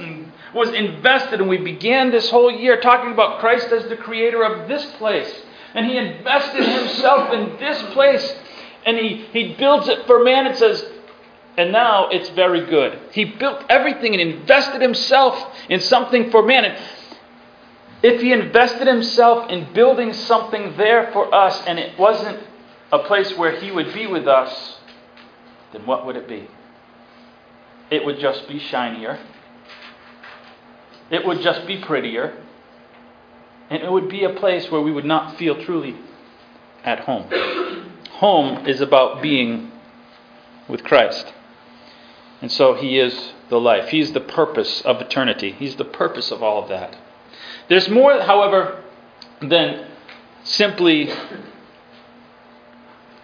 was 0.53 0.70
invested, 0.70 1.39
and 1.39 1.50
we 1.50 1.58
began 1.58 2.12
this 2.12 2.30
whole 2.30 2.51
year 2.51 2.80
talking 2.80 3.12
about 3.12 3.39
Christ 3.39 3.72
as 3.72 3.88
the 3.88 3.96
creator 3.96 4.44
of 4.44 4.68
this 4.68 4.86
place. 4.98 5.34
And 5.74 5.86
he 5.86 5.98
invested 5.98 6.63
himself 6.63 7.34
in 7.34 7.58
this 7.58 7.82
place. 7.94 8.36
And 8.86 8.98
he, 8.98 9.25
he 9.32 9.54
builds 9.54 9.88
it 9.88 10.06
for 10.06 10.24
man 10.24 10.48
and 10.48 10.56
says, 10.56 10.86
and 11.58 11.72
now 11.72 12.10
it's 12.10 12.30
very 12.30 12.66
good. 12.66 12.98
He 13.12 13.25
built 13.25 13.63
everything 13.70 14.13
and 14.13 14.22
invested 14.22 14.82
himself 14.82 15.56
in 15.70 15.80
something 15.80 16.32
for 16.32 16.44
man. 16.44 16.66
And 16.66 16.84
if 18.04 18.22
he 18.22 18.32
invested 18.32 18.88
himself 18.88 19.50
in 19.50 19.74
building 19.74 20.13
something 20.13 20.75
there 20.78 21.12
for 21.12 21.34
us 21.34 21.62
and 21.68 21.78
it 21.78 22.00
wasn't 22.00 22.40
a 22.92 23.00
place 23.00 23.38
where 23.38 23.60
he 23.60 23.72
would 23.72 23.94
be 23.94 24.08
with 24.08 24.28
us, 24.28 24.78
then 25.74 25.86
what 25.86 26.06
would 26.06 26.16
it 26.16 26.28
be? 26.28 26.48
It 27.90 28.06
would 28.06 28.20
just 28.20 28.48
be 28.48 28.60
shinier. 28.60 29.20
It 31.10 31.25
would 31.25 31.42
just 31.42 31.68
be 31.68 31.82
prettier. 31.82 32.42
And 33.72 33.82
it 33.82 33.90
would 33.92 34.10
be 34.10 34.25
a 34.25 34.34
place 34.34 34.70
where 34.70 34.82
we 34.82 34.92
would 34.92 35.06
not 35.06 35.38
feel 35.38 35.63
truly 35.63 35.96
at 36.84 37.00
home. 37.00 37.30
Home 38.16 38.68
is 38.68 38.82
about 38.82 39.22
being 39.22 39.72
with 40.68 40.84
Christ. 40.84 41.34
And 42.42 42.51
so 42.51 42.74
he 42.74 43.00
is 43.00 43.32
the 43.50 43.62
life. 43.62 43.88
He's 43.88 44.12
the 44.12 44.20
purpose 44.20 44.82
of 44.82 45.00
eternity. 45.00 45.54
He's 45.54 45.78
the 45.78 45.86
purpose 45.86 46.32
of 46.32 46.44
all 46.44 46.62
of 46.62 46.68
that. 46.68 46.98
There's 47.70 47.90
more, 47.90 48.20
however, 48.20 48.84
than 49.42 49.88
simply 50.44 51.10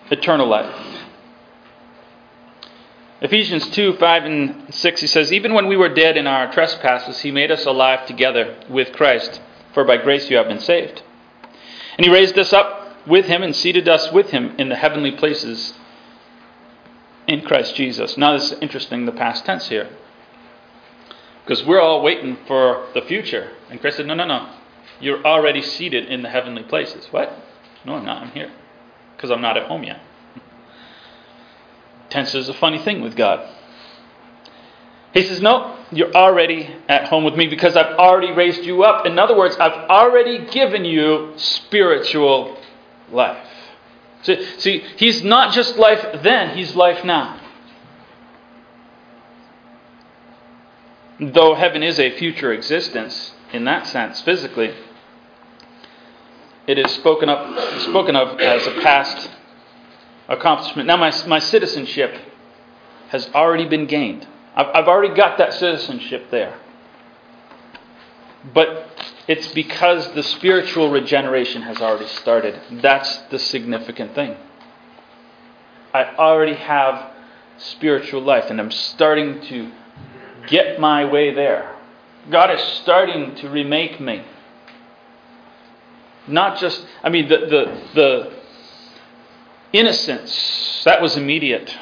eternal 0.10 0.48
life. 0.48 0.74
Ephesians 3.20 3.68
2 3.72 3.98
5 3.98 4.24
and 4.24 4.74
6, 4.74 5.02
he 5.02 5.08
says, 5.08 5.34
Even 5.34 5.54
when 5.54 5.68
we 5.68 5.76
were 5.76 5.94
dead 5.94 6.16
in 6.16 6.26
our 6.26 6.50
trespasses, 6.54 7.20
he 7.20 7.32
made 7.32 7.52
us 7.52 7.66
alive 7.66 8.06
together 8.06 8.56
with 8.70 8.94
Christ, 8.94 9.42
for 9.78 9.84
by 9.84 9.98
grace 9.98 10.28
you 10.28 10.38
have 10.38 10.48
been 10.48 10.60
saved. 10.60 11.04
And 11.98 12.04
he 12.04 12.12
raised 12.12 12.36
us 12.40 12.52
up 12.52 13.06
with 13.06 13.28
him 13.28 13.44
and 13.44 13.56
seated 13.56 13.88
us 13.88 14.12
with 14.12 14.32
him 14.32 14.56
in 14.58 14.70
the 14.70 14.76
heavenly 14.76 15.12
places 15.12 15.76
in 17.28 17.42
Christ 17.42 17.76
Jesus. 17.76 18.18
Now, 18.18 18.34
this 18.34 18.54
is 18.54 18.60
interesting, 18.60 19.06
the 19.06 19.12
past 19.12 19.46
tense 19.46 19.70
here. 19.70 19.88
Because 21.44 21.64
we're 21.64 21.80
all 21.80 22.02
waiting 22.02 22.40
for 22.48 22.88
the 22.96 23.04
future. 23.04 23.52
And 23.70 23.80
Christ 23.80 23.98
said, 23.98 24.08
No, 24.08 24.16
no, 24.16 24.26
no. 24.26 24.52
You're 25.00 25.24
already 25.24 25.62
seated 25.62 26.06
in 26.06 26.24
the 26.24 26.30
heavenly 26.30 26.64
places. 26.64 27.06
What? 27.12 27.32
No, 27.86 27.98
I'm 27.98 28.06
not. 28.06 28.24
I'm 28.24 28.32
here. 28.32 28.52
Because 29.16 29.30
I'm 29.30 29.42
not 29.42 29.58
at 29.58 29.68
home 29.68 29.84
yet. 29.84 30.02
Tense 32.10 32.34
is 32.34 32.50
a 32.50 32.54
funny 32.56 32.80
thing 32.80 33.02
with 33.02 33.16
God. 33.16 33.48
He 35.14 35.22
says, 35.22 35.40
No, 35.40 35.77
you're 35.92 36.14
already 36.14 36.76
at 36.90 37.08
home 37.08 37.24
with 37.24 37.36
me 37.36 37.48
because 37.48 37.78
I've 37.78 37.98
already 37.98 38.32
raised 38.32 38.64
you 38.64 38.84
up. 38.84 39.06
In 39.06 39.18
other 39.18 39.38
words, 39.38 39.56
I've 39.58 39.90
already 39.90 40.46
given 40.48 40.84
you 40.84 41.34
spiritual 41.38 42.58
life. 43.12 43.48
See, 44.24 44.46
see, 44.58 44.84
he's 44.98 45.24
not 45.24 45.54
just 45.54 45.78
life 45.78 46.22
then, 46.24 46.58
he's 46.58 46.76
life 46.76 47.06
now. 47.06 47.42
Though 51.20 51.56
heaven 51.56 51.84
is 51.84 52.00
a 52.00 52.16
future 52.18 52.52
existence 52.52 53.34
in 53.54 53.64
that 53.64 53.88
sense, 53.88 54.22
physically, 54.22 54.74
it 56.68 56.78
is 56.78 56.92
spoken, 56.92 57.30
up, 57.30 57.80
spoken 57.80 58.16
of 58.16 58.40
as 58.40 58.68
a 58.68 58.82
past 58.82 59.30
accomplishment. 60.28 60.88
Now, 60.88 60.98
my, 60.98 61.14
my 61.26 61.40
citizenship 61.40 62.14
has 63.08 63.30
already 63.34 63.66
been 63.66 63.86
gained. 63.86 64.28
I've, 64.58 64.88
already 64.88 65.14
got 65.14 65.38
that 65.38 65.54
citizenship 65.54 66.32
there. 66.32 66.60
But 68.56 68.90
it's 69.28 69.50
because 69.50 70.12
the 70.14 70.24
spiritual 70.24 70.90
regeneration 70.90 71.62
has 71.62 71.78
already 71.78 72.08
started. 72.08 72.60
That's 72.82 73.18
the 73.30 73.38
significant 73.38 74.16
thing. 74.16 74.36
I 75.94 76.16
already 76.16 76.56
have 76.56 77.12
spiritual 77.58 78.22
life, 78.22 78.50
and 78.50 78.60
I'm 78.60 78.72
starting 78.72 79.42
to 79.42 79.72
get 80.48 80.80
my 80.80 81.06
way 81.06 81.36
there. 81.36 81.76
God 82.32 82.50
is 82.50 82.62
starting 82.82 83.36
to 83.36 83.50
remake 83.50 84.00
me. 84.00 84.24
Not 86.28 86.58
just, 86.58 86.84
I 87.04 87.10
mean, 87.10 87.30
the, 87.30 87.38
the, 87.38 87.82
the 87.94 88.34
innocence, 89.72 90.84
that 90.84 91.00
was 91.00 91.16
immediate. 91.16 91.78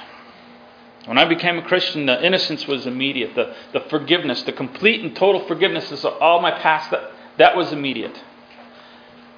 When 1.05 1.17
I 1.19 1.25
became 1.25 1.57
a 1.57 1.61
Christian, 1.61 2.07
the 2.07 2.25
innocence 2.25 2.67
was 2.67 2.87
immediate. 2.87 3.35
The, 3.35 3.55
the 3.73 3.81
forgiveness, 3.81 4.41
the 4.43 4.51
complete 4.51 5.01
and 5.01 5.15
total 5.15 5.45
forgiveness 5.47 5.91
of 5.91 6.13
all 6.19 6.41
my 6.41 6.51
past, 6.51 6.89
that, 6.91 7.11
that 7.37 7.55
was 7.55 7.71
immediate. 7.71 8.19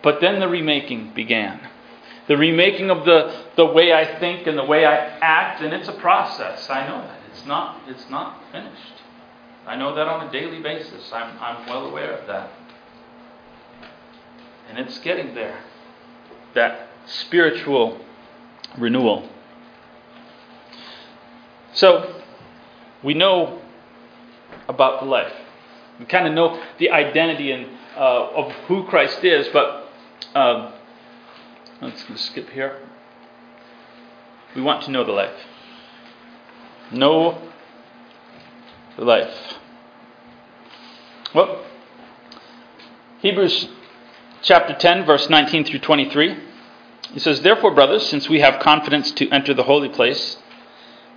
But 0.02 0.22
then 0.22 0.40
the 0.40 0.48
remaking 0.48 1.14
began. 1.14 1.60
The 2.28 2.38
remaking 2.38 2.90
of 2.90 3.06
the, 3.06 3.46
the 3.56 3.66
way 3.66 3.94
I 3.94 4.20
think 4.20 4.48
and 4.48 4.58
the 4.58 4.64
way 4.64 4.86
I 4.86 4.96
act, 4.96 5.62
and 5.62 5.74
it's 5.74 5.88
a 5.88 5.94
process. 5.94 6.70
I 6.70 6.88
know 6.88 7.02
that. 7.02 7.20
It's 7.32 7.46
not, 7.46 7.82
it's 7.88 8.10
not 8.10 8.42
finished. 8.52 8.94
I 9.66 9.76
know 9.76 9.94
that 9.96 10.08
on 10.08 10.28
a 10.28 10.32
daily 10.32 10.62
basis. 10.62 11.12
I'm, 11.12 11.38
I'm 11.40 11.68
well 11.68 11.88
aware 11.88 12.14
of 12.18 12.28
that. 12.28 12.52
And 14.70 14.78
it's 14.80 14.98
getting 15.00 15.36
there. 15.36 15.62
That 16.54 16.90
spiritual 17.06 18.00
renewal. 18.78 19.30
So, 21.78 22.24
we 23.04 23.14
know 23.14 23.62
about 24.68 25.02
the 25.02 25.06
life. 25.06 25.32
We 26.00 26.06
kind 26.06 26.28
of 26.28 26.34
know 26.34 26.60
the 26.80 26.90
identity 26.90 27.52
and 27.52 27.68
uh, 27.96 28.30
of 28.30 28.52
who 28.68 28.84
Christ 28.86 29.24
is, 29.24 29.48
but 29.50 29.88
um, 30.34 30.74
let's 31.80 32.04
skip 32.20 32.50
here. 32.50 32.80
We 34.56 34.64
want 34.64 34.86
to 34.86 34.92
know 34.92 35.04
the 35.04 35.12
life. 35.12 35.40
Know 36.92 37.48
the 38.98 39.06
life. 39.06 39.38
Well, 41.36 41.64
Hebrews 43.20 43.70
chapter 44.42 44.74
10, 44.74 45.06
verse 45.06 45.30
19 45.30 45.66
through 45.66 45.80
23. 45.82 46.38
He 47.12 47.20
says, 47.20 47.42
Therefore, 47.42 47.76
brothers, 47.76 48.10
since 48.10 48.28
we 48.28 48.40
have 48.40 48.60
confidence 48.62 49.12
to 49.12 49.30
enter 49.30 49.54
the 49.54 49.64
holy 49.64 49.90
place 49.90 50.38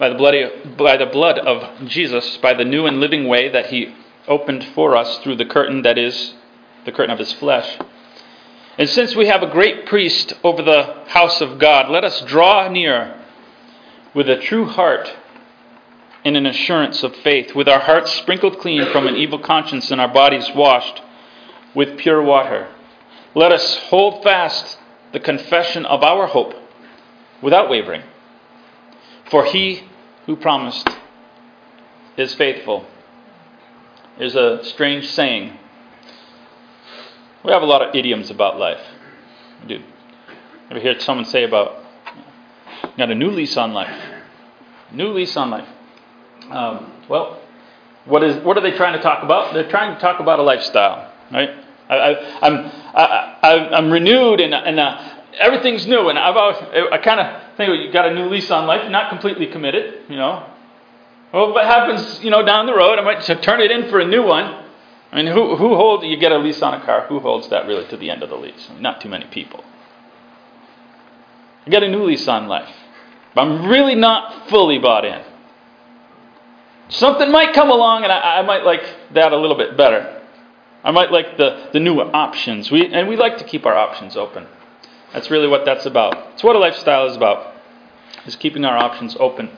by 0.00 0.08
the, 0.08 0.14
bloody, 0.14 0.48
by 0.78 0.96
the 0.96 1.04
blood 1.04 1.38
of 1.38 1.86
Jesus, 1.86 2.38
by 2.38 2.54
the 2.54 2.64
new 2.64 2.86
and 2.86 3.00
living 3.00 3.28
way 3.28 3.50
that 3.50 3.66
he 3.66 3.94
opened 4.26 4.64
for 4.74 4.96
us 4.96 5.18
through 5.18 5.36
the 5.36 5.44
curtain 5.44 5.82
that 5.82 5.98
is 5.98 6.34
the 6.86 6.90
curtain 6.90 7.10
of 7.10 7.18
his 7.18 7.32
flesh. 7.34 7.78
And 8.78 8.88
since 8.88 9.14
we 9.14 9.26
have 9.26 9.42
a 9.42 9.50
great 9.50 9.84
priest 9.84 10.32
over 10.42 10.62
the 10.62 11.04
house 11.08 11.42
of 11.42 11.58
God, 11.58 11.90
let 11.90 12.02
us 12.02 12.22
draw 12.22 12.66
near 12.68 13.14
with 14.14 14.26
a 14.30 14.40
true 14.40 14.64
heart 14.64 15.14
in 16.24 16.34
an 16.34 16.46
assurance 16.46 17.02
of 17.02 17.14
faith, 17.16 17.54
with 17.54 17.68
our 17.68 17.80
hearts 17.80 18.10
sprinkled 18.12 18.58
clean 18.58 18.86
from 18.86 19.06
an 19.06 19.16
evil 19.16 19.38
conscience 19.38 19.90
and 19.90 20.00
our 20.00 20.12
bodies 20.12 20.50
washed 20.54 21.02
with 21.74 21.98
pure 21.98 22.22
water. 22.22 22.68
Let 23.34 23.52
us 23.52 23.76
hold 23.88 24.22
fast 24.22 24.78
the 25.12 25.20
confession 25.20 25.84
of 25.84 26.02
our 26.02 26.26
hope 26.26 26.54
without 27.42 27.68
wavering. 27.68 28.02
For 29.30 29.44
he 29.44 29.89
who 30.30 30.36
promised 30.36 30.88
is 32.16 32.32
faithful. 32.34 32.86
There's 34.16 34.36
a 34.36 34.60
strange 34.62 35.08
saying 35.08 35.58
we 37.44 37.50
have 37.50 37.62
a 37.62 37.66
lot 37.66 37.82
of 37.82 37.96
idioms 37.96 38.30
about 38.30 38.56
life. 38.56 38.80
Dude, 39.66 39.82
ever 40.70 40.78
hear 40.78 41.00
someone 41.00 41.24
say 41.24 41.42
about 41.42 41.82
got 42.96 43.10
a 43.10 43.14
new 43.14 43.30
lease 43.30 43.56
on 43.56 43.72
life? 43.72 44.22
New 44.92 45.08
lease 45.08 45.36
on 45.36 45.50
life. 45.50 45.68
Um, 46.48 46.92
well, 47.08 47.42
what 48.04 48.22
is 48.22 48.36
what 48.44 48.56
are 48.56 48.60
they 48.60 48.76
trying 48.76 48.96
to 48.96 49.02
talk 49.02 49.24
about? 49.24 49.52
They're 49.52 49.68
trying 49.68 49.96
to 49.96 50.00
talk 50.00 50.20
about 50.20 50.38
a 50.38 50.42
lifestyle, 50.42 51.12
right? 51.32 51.50
I, 51.88 52.46
am 52.46 52.70
I, 52.94 53.68
I'm 53.72 53.90
renewed 53.90 54.40
and, 54.40 54.54
and 54.54 54.78
uh, 54.78 55.09
everything's 55.38 55.86
new, 55.86 56.08
and 56.08 56.18
I've 56.18 56.36
always, 56.36 56.56
I 56.92 56.98
kind 56.98 57.20
of 57.20 57.56
think 57.56 57.72
you 57.82 57.92
got 57.92 58.06
a 58.06 58.14
new 58.14 58.28
lease 58.28 58.50
on 58.50 58.66
life, 58.66 58.90
not 58.90 59.10
completely 59.10 59.46
committed, 59.46 60.04
you 60.08 60.16
know. 60.16 60.46
Well, 61.32 61.52
what 61.52 61.64
happens, 61.64 62.22
you 62.24 62.30
know, 62.30 62.44
down 62.44 62.66
the 62.66 62.74
road? 62.74 62.98
I 62.98 63.02
might 63.02 63.22
turn 63.42 63.60
it 63.60 63.70
in 63.70 63.88
for 63.88 64.00
a 64.00 64.06
new 64.06 64.22
one. 64.22 64.64
I 65.12 65.16
mean, 65.16 65.26
who, 65.26 65.56
who 65.56 65.74
holds, 65.74 66.04
you 66.04 66.16
get 66.16 66.32
a 66.32 66.38
lease 66.38 66.62
on 66.62 66.74
a 66.74 66.84
car, 66.84 67.06
who 67.06 67.20
holds 67.20 67.48
that 67.50 67.66
really 67.66 67.86
to 67.88 67.96
the 67.96 68.10
end 68.10 68.22
of 68.22 68.30
the 68.30 68.36
lease? 68.36 68.66
I 68.70 68.74
mean, 68.74 68.82
not 68.82 69.00
too 69.00 69.08
many 69.08 69.26
people. 69.26 69.64
I 71.66 71.70
got 71.70 71.82
a 71.82 71.88
new 71.88 72.04
lease 72.04 72.26
on 72.26 72.48
life, 72.48 72.74
but 73.34 73.42
I'm 73.42 73.66
really 73.66 73.94
not 73.94 74.48
fully 74.48 74.78
bought 74.78 75.04
in. 75.04 75.22
Something 76.88 77.30
might 77.30 77.54
come 77.54 77.70
along 77.70 78.02
and 78.02 78.12
I, 78.12 78.38
I 78.38 78.42
might 78.42 78.64
like 78.64 78.82
that 79.12 79.32
a 79.32 79.36
little 79.36 79.56
bit 79.56 79.76
better. 79.76 80.20
I 80.82 80.90
might 80.90 81.12
like 81.12 81.36
the, 81.36 81.68
the 81.72 81.78
new 81.78 82.00
options. 82.00 82.70
We, 82.70 82.92
and 82.92 83.08
we 83.08 83.16
like 83.16 83.38
to 83.38 83.44
keep 83.44 83.66
our 83.66 83.74
options 83.74 84.16
open. 84.16 84.46
That's 85.12 85.30
really 85.30 85.48
what 85.48 85.64
that's 85.64 85.86
about. 85.86 86.32
It's 86.34 86.42
what 86.42 86.56
a 86.56 86.58
lifestyle 86.58 87.06
is 87.08 87.16
about, 87.16 87.54
is 88.26 88.36
keeping 88.36 88.64
our 88.64 88.76
options 88.76 89.16
open 89.18 89.50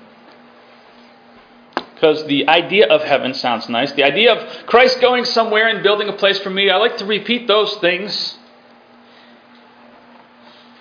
because 2.02 2.26
the 2.26 2.48
idea 2.48 2.84
of 2.88 3.00
heaven 3.04 3.32
sounds 3.32 3.68
nice. 3.68 3.92
The 3.92 4.02
idea 4.02 4.34
of 4.34 4.66
Christ 4.66 5.00
going 5.00 5.24
somewhere 5.24 5.68
and 5.68 5.84
building 5.84 6.08
a 6.08 6.12
place 6.12 6.36
for 6.40 6.50
me, 6.50 6.68
I 6.68 6.76
like 6.76 6.96
to 6.96 7.06
repeat 7.06 7.46
those 7.46 7.76
things. 7.76 8.38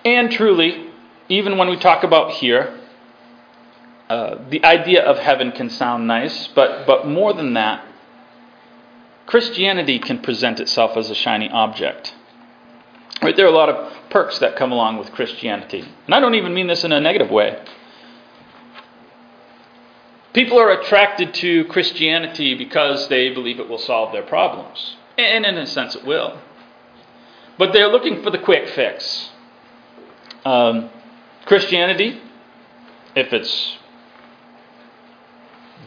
And 0.04 0.32
truly, 0.32 0.88
even 1.30 1.60
when 1.60 1.70
we 1.70 1.78
talk 1.78 2.04
about 2.04 2.32
here, 2.32 2.76
uh, 4.10 4.38
the 4.50 4.66
idea 4.66 5.04
of 5.04 5.20
heaven 5.20 5.52
can 5.52 5.70
sound 5.70 6.08
nice, 6.08 6.48
but, 6.48 6.88
but 6.88 7.08
more 7.08 7.34
than 7.34 7.54
that, 7.54 7.86
Christianity 9.28 10.00
can 10.00 10.24
present 10.24 10.60
itself 10.60 10.98
as 10.98 11.12
a 11.12 11.16
shiny 11.16 11.52
object. 11.52 12.16
Right, 13.22 13.36
there 13.36 13.46
are 13.46 13.50
a 13.50 13.56
lot 13.56 13.70
of 13.70 14.10
perks 14.10 14.40
that 14.40 14.56
come 14.56 14.72
along 14.72 14.98
with 14.98 15.12
Christianity. 15.12 15.88
And 16.06 16.16
I 16.16 16.20
don't 16.20 16.34
even 16.34 16.54
mean 16.54 16.68
this 16.68 16.84
in 16.84 16.92
a 16.92 17.00
negative 17.00 17.30
way. 17.30 17.64
People 20.34 20.60
are 20.60 20.72
attracted 20.72 21.34
to 21.36 21.66
Christianity 21.66 22.56
because 22.56 23.10
they 23.10 23.30
believe 23.30 23.60
it 23.60 23.68
will 23.70 23.78
solve 23.78 24.12
their 24.12 24.24
problems. 24.24 24.96
And 25.18 25.46
in 25.46 25.58
a 25.58 25.68
sense, 25.68 25.96
it 25.96 26.06
will. 26.06 26.40
But 27.60 27.74
they're 27.74 27.90
looking 27.90 28.24
for 28.24 28.32
the 28.32 28.40
quick 28.40 28.70
fix. 28.70 29.30
Um, 30.44 30.90
Christianity, 31.46 32.22
if 33.16 33.34
it's 33.34 33.78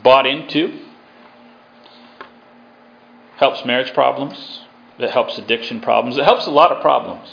bought 0.03 0.26
into, 0.26 0.79
helps 3.37 3.64
marriage 3.64 3.93
problems, 3.95 4.63
it 4.98 5.10
helps 5.10 5.38
addiction 5.38 5.80
problems, 5.80 6.16
it 6.16 6.24
helps 6.24 6.46
a 6.46 6.50
lot 6.50 6.72
of 6.72 6.80
problems. 6.80 7.28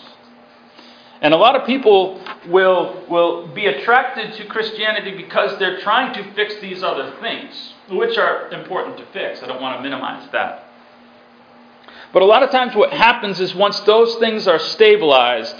And 1.21 1.35
a 1.35 1.37
lot 1.37 1.55
of 1.55 1.67
people 1.67 2.19
will, 2.47 3.05
will 3.07 3.47
be 3.47 3.67
attracted 3.67 4.33
to 4.33 4.45
Christianity 4.47 5.15
because 5.15 5.57
they're 5.59 5.79
trying 5.79 6.15
to 6.15 6.33
fix 6.33 6.55
these 6.61 6.81
other 6.81 7.13
things, 7.21 7.73
which 7.89 8.17
are 8.17 8.49
important 8.49 8.97
to 8.97 9.05
fix. 9.13 9.43
I 9.43 9.45
don't 9.45 9.61
want 9.61 9.77
to 9.77 9.83
minimize 9.83 10.27
that. 10.31 10.65
But 12.11 12.23
a 12.23 12.25
lot 12.25 12.41
of 12.41 12.49
times, 12.49 12.75
what 12.75 12.91
happens 12.91 13.39
is 13.39 13.53
once 13.53 13.79
those 13.81 14.15
things 14.15 14.47
are 14.47 14.57
stabilized, 14.57 15.55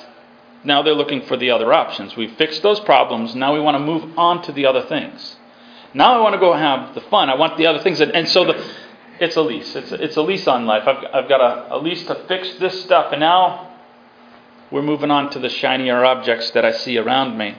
now 0.63 0.81
they're 0.81 0.95
looking 0.95 1.21
for 1.27 1.37
the 1.37 1.51
other 1.51 1.71
options. 1.71 2.17
We've 2.17 2.35
fixed 2.37 2.63
those 2.63 2.79
problems, 2.79 3.35
now 3.35 3.53
we 3.53 3.61
want 3.61 3.75
to 3.75 3.79
move 3.79 4.17
on 4.17 4.41
to 4.43 4.51
the 4.51 4.65
other 4.65 4.81
things. 4.81 5.37
Now 5.93 6.17
I 6.17 6.21
want 6.21 6.33
to 6.33 6.39
go 6.39 6.53
have 6.53 6.95
the 6.95 7.01
fun. 7.01 7.29
I 7.29 7.35
want 7.35 7.57
the 7.57 7.67
other 7.67 7.79
things. 7.79 7.99
And, 7.99 8.13
and 8.13 8.27
so 8.27 8.45
the, 8.45 8.65
it's 9.21 9.35
a 9.35 9.41
lease. 9.41 9.75
It's 9.75 9.91
a, 9.91 10.03
it's 10.03 10.17
a 10.17 10.21
lease 10.21 10.47
on 10.47 10.65
life. 10.65 10.87
I've, 10.87 11.05
I've 11.13 11.29
got 11.29 11.41
a, 11.41 11.75
a 11.75 11.77
lease 11.77 12.03
to 12.07 12.15
fix 12.27 12.55
this 12.55 12.81
stuff, 12.81 13.11
and 13.11 13.19
now 13.19 13.71
we're 14.71 14.81
moving 14.81 15.11
on 15.11 15.29
to 15.31 15.39
the 15.39 15.49
shinier 15.49 16.03
objects 16.03 16.49
that 16.51 16.65
I 16.65 16.71
see 16.71 16.97
around 16.97 17.37
me. 17.37 17.55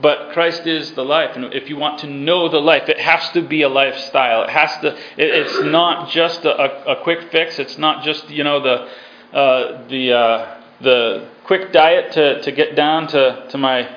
But 0.00 0.32
Christ 0.32 0.66
is 0.66 0.92
the 0.92 1.04
life, 1.04 1.36
and 1.36 1.52
if 1.52 1.68
you 1.68 1.76
want 1.76 1.98
to 1.98 2.06
know 2.06 2.48
the 2.48 2.60
life, 2.60 2.88
it 2.88 2.98
has 2.98 3.28
to 3.30 3.42
be 3.42 3.62
a 3.62 3.68
lifestyle. 3.68 4.44
It 4.44 4.50
has 4.50 4.78
to. 4.78 4.94
It, 5.18 5.34
it's 5.34 5.60
not 5.64 6.08
just 6.10 6.44
a, 6.44 6.92
a, 6.92 7.02
quick 7.02 7.30
fix. 7.30 7.58
It's 7.58 7.76
not 7.76 8.02
just 8.02 8.30
you 8.30 8.44
know 8.44 8.62
the 8.62 9.36
uh, 9.36 9.88
the 9.88 10.12
uh, 10.12 10.60
the 10.80 11.28
quick 11.44 11.72
diet 11.72 12.12
to, 12.12 12.40
to 12.40 12.52
get 12.52 12.74
down 12.74 13.08
to 13.08 13.46
to 13.50 13.58
my 13.58 13.96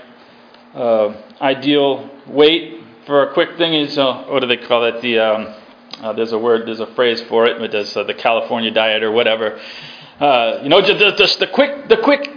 uh, 0.73 1.15
ideal 1.39 2.09
weight 2.27 2.81
for 3.05 3.29
a 3.29 3.33
quick 3.33 3.57
thing. 3.57 3.73
Is 3.73 3.97
uh, 3.97 4.25
what 4.25 4.41
do 4.41 4.47
they 4.47 4.57
call 4.57 4.83
it? 4.83 5.01
The 5.01 5.19
um, 5.19 5.55
uh, 6.01 6.13
there's 6.13 6.31
a 6.31 6.37
word, 6.37 6.67
there's 6.67 6.79
a 6.79 6.93
phrase 6.93 7.21
for 7.23 7.45
it. 7.45 7.61
It 7.61 7.67
does 7.69 7.95
uh, 7.95 8.03
the 8.03 8.13
California 8.13 8.71
diet 8.71 9.03
or 9.03 9.11
whatever. 9.11 9.59
Uh, 10.19 10.59
you 10.63 10.69
know, 10.69 10.81
just, 10.81 11.17
just 11.17 11.39
the 11.39 11.47
quick, 11.47 11.87
the 11.89 11.97
quick 11.97 12.29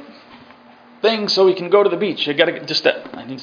thing, 1.02 1.28
so 1.28 1.46
we 1.46 1.54
can 1.54 1.70
go 1.70 1.82
to 1.82 1.88
the 1.88 1.96
beach. 1.96 2.28
I 2.28 2.32
got 2.32 2.46
to 2.46 2.52
get 2.52 2.66
just 2.66 2.84
that. 2.84 3.16
I 3.16 3.24
need, 3.24 3.42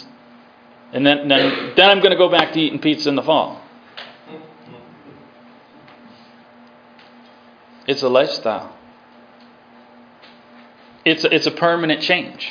and 0.92 1.06
then, 1.06 1.28
then, 1.28 1.74
then 1.76 1.90
I'm 1.90 2.02
to 2.02 2.18
go 2.18 2.30
back 2.30 2.54
to 2.54 2.60
eating 2.60 2.80
pizza 2.80 3.10
in 3.10 3.16
the 3.16 3.24
fall. 3.24 3.62
It's 7.88 8.02
a 8.02 8.10
lifestyle. 8.10 8.76
It's 11.04 11.24
a, 11.24 11.34
it's 11.34 11.46
a 11.46 11.52
permanent 11.52 12.02
change. 12.02 12.50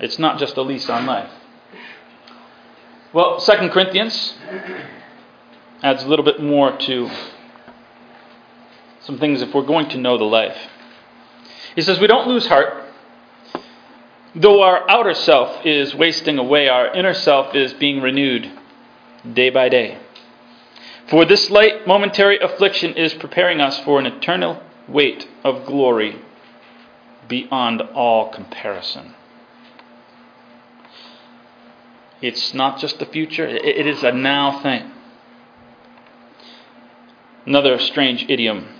It's 0.00 0.18
not 0.18 0.38
just 0.38 0.56
a 0.56 0.62
lease 0.62 0.88
on 0.88 1.06
life. 1.06 1.30
Well, 3.12 3.40
Second 3.40 3.70
Corinthians 3.70 4.34
adds 5.86 6.02
a 6.02 6.08
little 6.08 6.24
bit 6.24 6.42
more 6.42 6.76
to 6.76 7.08
some 9.02 9.20
things 9.20 9.40
if 9.40 9.54
we're 9.54 9.62
going 9.62 9.88
to 9.88 9.96
know 9.96 10.18
the 10.18 10.24
life. 10.24 10.58
He 11.76 11.82
says, 11.82 12.00
We 12.00 12.08
don't 12.08 12.26
lose 12.26 12.48
heart. 12.48 12.82
Though 14.34 14.62
our 14.62 14.90
outer 14.90 15.14
self 15.14 15.64
is 15.64 15.94
wasting 15.94 16.38
away, 16.38 16.68
our 16.68 16.92
inner 16.92 17.14
self 17.14 17.54
is 17.54 17.72
being 17.72 18.02
renewed 18.02 18.50
day 19.32 19.48
by 19.48 19.68
day. 19.68 19.98
For 21.08 21.24
this 21.24 21.50
light 21.50 21.86
momentary 21.86 22.40
affliction 22.40 22.94
is 22.94 23.14
preparing 23.14 23.60
us 23.60 23.78
for 23.84 24.00
an 24.00 24.06
eternal 24.06 24.60
weight 24.88 25.28
of 25.44 25.66
glory 25.66 26.20
beyond 27.28 27.80
all 27.80 28.30
comparison. 28.30 29.14
It's 32.20 32.52
not 32.52 32.80
just 32.80 32.98
the 32.98 33.06
future, 33.06 33.46
it 33.46 33.86
is 33.86 34.02
a 34.02 34.10
now 34.10 34.60
thing. 34.60 34.90
Another 37.46 37.78
strange 37.78 38.26
idiom 38.28 38.76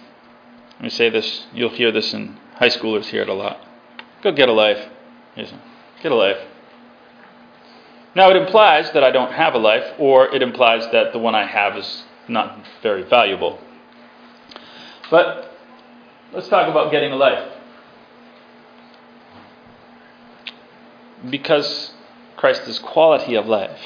let 0.76 0.82
me 0.82 0.90
say 0.90 1.08
this, 1.08 1.46
you'll 1.54 1.70
hear 1.70 1.90
this 1.90 2.12
in 2.12 2.36
high 2.56 2.68
schoolers 2.68 3.06
hear 3.06 3.22
it 3.22 3.30
a 3.30 3.34
lot. 3.34 3.58
Go 4.22 4.30
get 4.30 4.50
a 4.50 4.52
life. 4.52 4.90
Get 5.34 6.12
a 6.12 6.14
life. 6.14 6.36
Now, 8.14 8.28
it 8.30 8.36
implies 8.36 8.92
that 8.92 9.02
I 9.02 9.10
don't 9.10 9.32
have 9.32 9.54
a 9.54 9.58
life, 9.58 9.94
or 9.98 10.34
it 10.34 10.42
implies 10.42 10.90
that 10.92 11.12
the 11.14 11.18
one 11.18 11.34
I 11.34 11.46
have 11.46 11.76
is 11.78 12.04
not 12.28 12.62
very 12.82 13.04
valuable. 13.04 13.58
But 15.10 15.50
let's 16.34 16.48
talk 16.48 16.68
about 16.68 16.90
getting 16.90 17.12
a 17.12 17.16
life. 17.16 17.52
Because 21.30 21.92
Christ 22.36 22.62
is 22.68 22.78
quality 22.78 23.34
of 23.34 23.46
life. 23.46 23.80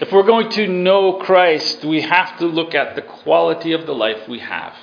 If 0.00 0.12
we're 0.12 0.22
going 0.22 0.48
to 0.50 0.68
know 0.68 1.14
Christ, 1.14 1.84
we 1.84 2.02
have 2.02 2.38
to 2.38 2.46
look 2.46 2.74
at 2.74 2.94
the 2.94 3.02
quality 3.02 3.72
of 3.72 3.84
the 3.84 3.94
life 3.94 4.28
we 4.28 4.38
have. 4.38 4.74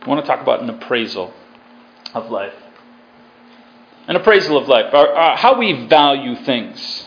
I 0.00 0.08
want 0.08 0.24
to 0.24 0.26
talk 0.26 0.40
about 0.40 0.62
an 0.62 0.70
appraisal 0.70 1.32
of 2.14 2.30
life. 2.30 2.54
An 4.08 4.16
appraisal 4.16 4.56
of 4.56 4.68
life, 4.68 4.92
how 4.92 5.58
we 5.58 5.86
value 5.86 6.34
things. 6.36 7.06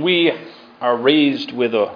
We 0.00 0.32
are 0.80 0.96
raised 0.96 1.52
with 1.52 1.74
a 1.74 1.94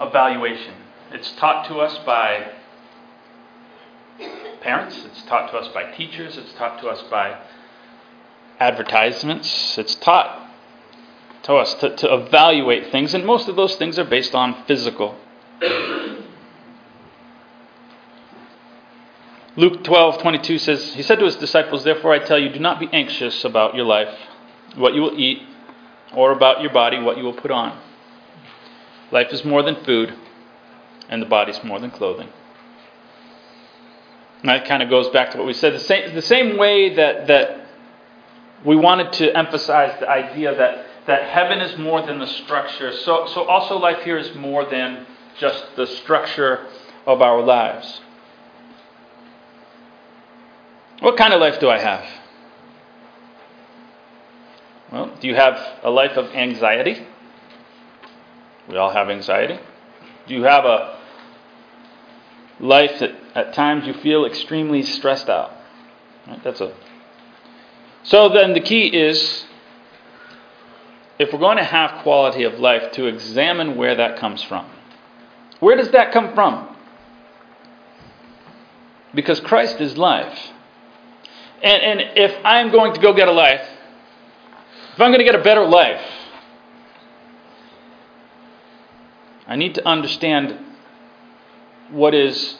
evaluation. 0.00 0.74
It's 1.10 1.32
taught 1.32 1.66
to 1.68 1.78
us 1.80 1.98
by 2.06 2.52
parents, 4.60 5.02
it's 5.04 5.22
taught 5.22 5.50
to 5.50 5.56
us 5.56 5.68
by 5.68 5.90
teachers, 5.92 6.36
it's 6.36 6.52
taught 6.54 6.80
to 6.82 6.88
us 6.88 7.02
by 7.10 7.40
advertisements, 8.60 9.76
it's 9.78 9.96
taught 9.96 10.48
to 11.42 11.54
us 11.54 11.74
to, 11.74 11.96
to 11.96 12.14
evaluate 12.14 12.92
things, 12.92 13.14
and 13.14 13.26
most 13.26 13.48
of 13.48 13.56
those 13.56 13.74
things 13.76 13.98
are 13.98 14.04
based 14.04 14.34
on 14.34 14.64
physical. 14.66 15.16
Luke 19.56 19.82
12, 19.82 20.18
22 20.18 20.58
says, 20.58 20.94
He 20.94 21.02
said 21.02 21.18
to 21.18 21.24
his 21.24 21.36
disciples, 21.36 21.82
Therefore 21.82 22.12
I 22.12 22.20
tell 22.20 22.38
you, 22.38 22.50
do 22.50 22.60
not 22.60 22.78
be 22.78 22.88
anxious 22.92 23.44
about 23.44 23.74
your 23.74 23.86
life, 23.86 24.14
what 24.76 24.94
you 24.94 25.00
will 25.00 25.18
eat, 25.18 25.42
or 26.14 26.32
about 26.32 26.60
your 26.60 26.72
body, 26.72 27.00
what 27.00 27.16
you 27.16 27.24
will 27.24 27.34
put 27.34 27.50
on. 27.50 27.80
Life 29.10 29.32
is 29.32 29.44
more 29.44 29.62
than 29.62 29.84
food, 29.84 30.14
and 31.08 31.20
the 31.20 31.26
body 31.26 31.52
is 31.52 31.62
more 31.64 31.80
than 31.80 31.90
clothing. 31.90 32.28
And 34.40 34.48
that 34.48 34.66
kind 34.66 34.82
of 34.82 34.88
goes 34.88 35.08
back 35.10 35.30
to 35.32 35.38
what 35.38 35.46
we 35.46 35.52
said. 35.52 35.74
The 35.74 35.80
same, 35.80 36.14
the 36.14 36.22
same 36.22 36.56
way 36.56 36.94
that, 36.94 37.26
that 37.26 37.66
we 38.64 38.76
wanted 38.76 39.12
to 39.14 39.36
emphasize 39.36 39.98
the 40.00 40.08
idea 40.08 40.54
that, 40.54 40.86
that 41.06 41.24
heaven 41.24 41.60
is 41.60 41.76
more 41.78 42.04
than 42.04 42.18
the 42.18 42.26
structure, 42.26 42.92
so, 42.92 43.26
so 43.26 43.44
also 43.44 43.78
life 43.78 44.02
here 44.02 44.18
is 44.18 44.34
more 44.34 44.64
than 44.64 45.06
just 45.38 45.64
the 45.76 45.86
structure 45.86 46.66
of 47.06 47.22
our 47.22 47.42
lives. 47.42 48.00
What 51.00 51.16
kind 51.16 51.32
of 51.32 51.40
life 51.40 51.58
do 51.58 51.68
I 51.68 51.78
have? 51.78 52.04
Well, 54.92 55.16
do 55.20 55.28
you 55.28 55.34
have 55.34 55.58
a 55.82 55.90
life 55.90 56.16
of 56.16 56.34
anxiety? 56.34 57.06
We 58.68 58.76
all 58.76 58.90
have 58.90 59.08
anxiety. 59.10 59.58
Do 60.26 60.34
you 60.34 60.42
have 60.44 60.64
a 60.64 61.00
life 62.60 62.98
that 63.00 63.12
at 63.34 63.54
times 63.54 63.86
you 63.86 63.94
feel 63.94 64.24
extremely 64.24 64.82
stressed 64.82 65.28
out. 65.28 65.52
Right? 66.26 66.42
That's 66.44 66.60
a. 66.60 66.74
So 68.02 68.28
then 68.28 68.52
the 68.52 68.60
key 68.60 68.86
is, 68.86 69.44
if 71.18 71.32
we're 71.32 71.38
going 71.38 71.56
to 71.56 71.64
have 71.64 72.02
quality 72.02 72.44
of 72.44 72.54
life, 72.58 72.92
to 72.92 73.06
examine 73.06 73.76
where 73.76 73.94
that 73.94 74.18
comes 74.18 74.42
from. 74.42 74.70
Where 75.58 75.76
does 75.76 75.90
that 75.90 76.12
come 76.12 76.34
from? 76.34 76.76
Because 79.14 79.40
Christ 79.40 79.80
is 79.80 79.98
life. 79.98 80.38
And, 81.62 81.82
and 81.82 82.18
if 82.18 82.34
I'm 82.44 82.70
going 82.70 82.94
to 82.94 83.00
go 83.00 83.12
get 83.12 83.28
a 83.28 83.32
life, 83.32 83.68
if 84.94 85.00
I'm 85.00 85.10
going 85.10 85.18
to 85.18 85.24
get 85.24 85.34
a 85.34 85.42
better 85.42 85.66
life, 85.66 86.02
I 89.46 89.56
need 89.56 89.74
to 89.74 89.86
understand 89.86 90.58
what 91.90 92.14
is 92.14 92.58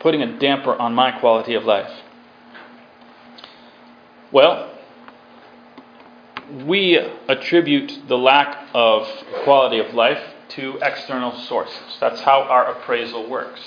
putting 0.00 0.22
a 0.22 0.38
damper 0.38 0.74
on 0.74 0.94
my 0.94 1.12
quality 1.12 1.54
of 1.54 1.64
life. 1.64 1.90
Well, 4.30 4.78
we 6.66 6.98
attribute 7.28 8.08
the 8.08 8.16
lack 8.16 8.68
of 8.74 9.06
quality 9.44 9.78
of 9.78 9.94
life 9.94 10.22
to 10.50 10.78
external 10.82 11.38
sources. 11.40 11.98
That's 12.00 12.20
how 12.20 12.42
our 12.42 12.72
appraisal 12.72 13.28
works. 13.28 13.60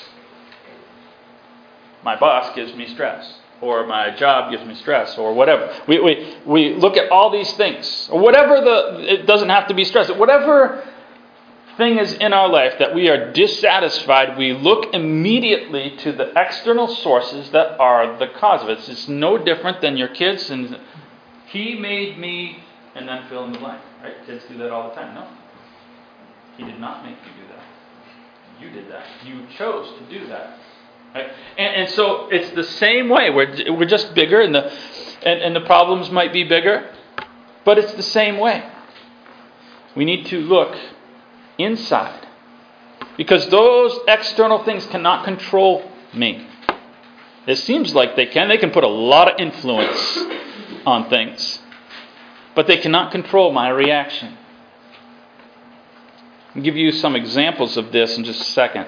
My 2.04 2.16
boss 2.16 2.56
gives 2.56 2.74
me 2.76 2.88
stress, 2.88 3.41
or 3.62 3.86
my 3.86 4.10
job 4.16 4.52
gives 4.52 4.66
me 4.66 4.76
stress, 4.76 5.18
or 5.18 5.34
whatever. 5.34 5.74
We, 5.88 6.00
we, 6.00 6.36
we 6.46 6.74
look 6.74 6.98
at 6.98 7.12
all 7.12 7.30
these 7.30 7.52
things, 7.54 8.10
or 8.12 8.20
whatever 8.20 8.60
the, 8.62 9.14
it 9.14 9.26
doesn't 9.28 9.50
have 9.50 9.68
to 9.68 9.74
be 9.74 9.86
stress, 9.86 10.10
whatever 10.12 10.84
thing 11.78 11.98
is 11.98 12.14
in 12.14 12.34
our 12.34 12.50
life 12.50 12.74
that 12.80 12.94
we 12.94 13.10
are 13.10 13.32
dissatisfied, 13.32 14.38
we 14.38 14.54
look 14.54 14.94
immediately 14.94 15.96
to 15.98 16.12
the 16.12 16.32
external 16.36 16.88
sources 16.88 17.50
that 17.52 17.80
are 17.80 18.18
the 18.20 18.28
cause 18.28 18.62
of 18.62 18.70
it. 18.70 18.88
It's 18.90 19.08
no 19.08 19.38
different 19.38 19.82
than 19.82 19.98
your 19.98 20.10
kids 20.10 20.50
and 20.50 20.80
he 21.48 21.76
made 21.76 22.18
me 22.18 22.64
and 22.96 23.08
then 23.08 23.28
fill 23.30 23.46
in 23.46 23.54
the 23.54 23.60
blank. 23.60 23.82
Right? 24.04 24.14
Kids 24.26 24.44
do 24.50 24.58
that 24.60 24.72
all 24.72 24.90
the 24.90 24.96
time. 24.96 25.16
No. 25.16 25.28
He 26.58 26.64
did 26.64 26.80
not 26.80 27.06
make 27.06 27.18
you 27.26 27.42
do 27.42 27.48
that. 27.54 28.62
You 28.62 28.70
did 28.70 28.92
that. 28.92 29.06
You 29.26 29.46
chose 29.58 29.98
to 30.00 30.20
do 30.20 30.28
that. 30.28 30.58
Right? 31.14 31.30
And, 31.58 31.76
and 31.76 31.90
so 31.90 32.30
it's 32.30 32.52
the 32.52 32.64
same 32.64 33.10
way. 33.10 33.30
We're, 33.30 33.74
we're 33.74 33.86
just 33.86 34.14
bigger 34.14 34.42
and 34.42 34.56
the, 34.56 34.72
and, 35.24 35.42
and 35.42 35.56
the 35.56 35.62
problems 35.62 36.10
might 36.10 36.34
be 36.34 36.44
bigger, 36.44 36.90
but 37.66 37.78
it's 37.78 37.94
the 37.94 38.04
same 38.04 38.38
way. 38.38 38.70
We 39.96 40.06
need 40.06 40.26
to 40.28 40.40
look 40.40 40.78
inside. 41.58 42.28
Because 43.18 43.48
those 43.50 43.98
external 44.08 44.64
things 44.64 44.86
cannot 44.88 45.26
control 45.26 45.92
me. 46.14 46.48
It 47.46 47.58
seems 47.58 47.94
like 47.94 48.16
they 48.16 48.28
can. 48.28 48.48
They 48.48 48.58
can 48.58 48.72
put 48.72 48.84
a 48.84 48.90
lot 48.90 49.32
of 49.32 49.40
influence 49.40 50.18
on 50.86 51.10
things, 51.10 51.60
but 52.56 52.68
they 52.68 52.78
cannot 52.78 53.12
control 53.12 53.52
my 53.52 53.70
reaction. 53.70 54.38
I'll 56.56 56.62
give 56.62 56.78
you 56.78 56.92
some 56.92 57.16
examples 57.16 57.78
of 57.78 57.92
this 57.92 58.18
in 58.18 58.24
just 58.24 58.42
a 58.42 58.46
second. 58.46 58.88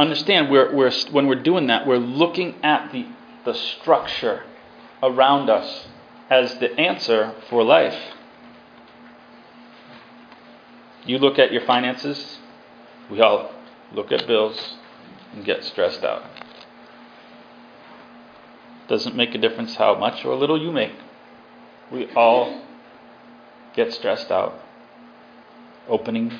Understand, 0.00 0.50
we're, 0.50 0.74
we're, 0.74 0.90
when 1.10 1.26
we're 1.26 1.42
doing 1.42 1.66
that, 1.66 1.86
we're 1.86 1.98
looking 1.98 2.54
at 2.62 2.90
the, 2.90 3.06
the 3.44 3.52
structure 3.52 4.44
around 5.02 5.50
us 5.50 5.88
as 6.30 6.58
the 6.58 6.72
answer 6.80 7.34
for 7.50 7.62
life. 7.62 7.98
You 11.04 11.18
look 11.18 11.38
at 11.38 11.52
your 11.52 11.60
finances, 11.66 12.38
we 13.10 13.20
all 13.20 13.52
look 13.92 14.10
at 14.10 14.26
bills 14.26 14.76
and 15.34 15.44
get 15.44 15.64
stressed 15.64 16.02
out. 16.02 16.22
Doesn't 18.88 19.14
make 19.14 19.34
a 19.34 19.38
difference 19.38 19.76
how 19.76 19.96
much 19.96 20.24
or 20.24 20.34
little 20.34 20.58
you 20.58 20.72
make. 20.72 20.94
We 21.92 22.10
all 22.14 22.62
get 23.76 23.92
stressed 23.92 24.30
out 24.30 24.54
opening 25.90 26.32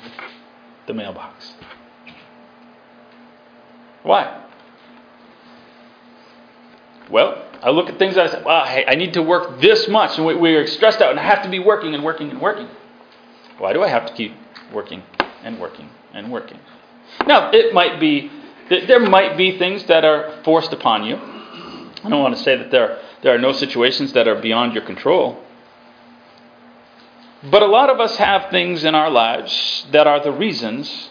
the 0.87 0.95
mailbox. 0.95 1.53
Why? 4.03 4.45
Well, 7.09 7.45
I 7.61 7.69
look 7.69 7.89
at 7.89 7.99
things 7.99 8.17
and 8.17 8.27
I 8.27 8.31
say, 8.31 8.41
wow, 8.41 8.65
hey, 8.65 8.85
I 8.87 8.95
need 8.95 9.13
to 9.13 9.21
work 9.21 9.61
this 9.61 9.87
much. 9.87 10.17
And 10.17 10.25
we, 10.25 10.35
we're 10.35 10.65
stressed 10.67 11.01
out 11.01 11.11
and 11.11 11.19
I 11.19 11.23
have 11.23 11.43
to 11.43 11.49
be 11.49 11.59
working 11.59 11.93
and 11.93 12.03
working 12.03 12.29
and 12.31 12.41
working. 12.41 12.67
Why 13.57 13.73
do 13.73 13.83
I 13.83 13.87
have 13.87 14.07
to 14.07 14.13
keep 14.13 14.33
working 14.73 15.03
and 15.43 15.59
working 15.59 15.89
and 16.13 16.31
working? 16.31 16.59
Now, 17.27 17.51
it 17.51 17.73
might 17.73 17.99
be, 17.99 18.31
there 18.69 18.99
might 18.99 19.37
be 19.37 19.57
things 19.59 19.83
that 19.85 20.03
are 20.05 20.41
forced 20.43 20.73
upon 20.73 21.03
you. 21.03 21.17
I 21.17 22.09
don't 22.09 22.23
want 22.23 22.35
to 22.35 22.41
say 22.41 22.55
that 22.55 22.71
there, 22.71 22.99
there 23.21 23.35
are 23.35 23.37
no 23.37 23.51
situations 23.51 24.13
that 24.13 24.27
are 24.27 24.41
beyond 24.41 24.73
your 24.73 24.83
control. 24.83 25.43
But 27.43 27.61
a 27.61 27.67
lot 27.67 27.89
of 27.89 27.99
us 27.99 28.17
have 28.17 28.49
things 28.49 28.83
in 28.83 28.95
our 28.95 29.09
lives 29.09 29.85
that 29.91 30.07
are 30.07 30.23
the 30.23 30.31
reasons 30.31 31.09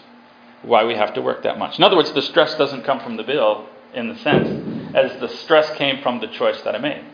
why 0.62 0.84
we 0.84 0.94
have 0.94 1.14
to 1.14 1.22
work 1.22 1.42
that 1.42 1.58
much. 1.58 1.78
In 1.78 1.84
other 1.84 1.96
words, 1.96 2.12
the 2.12 2.22
stress 2.22 2.54
doesn't 2.56 2.84
come 2.84 3.00
from 3.00 3.16
the 3.16 3.22
bill 3.22 3.66
in 3.94 4.08
the 4.08 4.16
sense 4.18 4.94
as 4.94 5.18
the 5.20 5.28
stress 5.28 5.70
came 5.76 6.02
from 6.02 6.20
the 6.20 6.26
choice 6.26 6.60
that 6.62 6.74
I 6.74 6.78
made. 6.78 7.04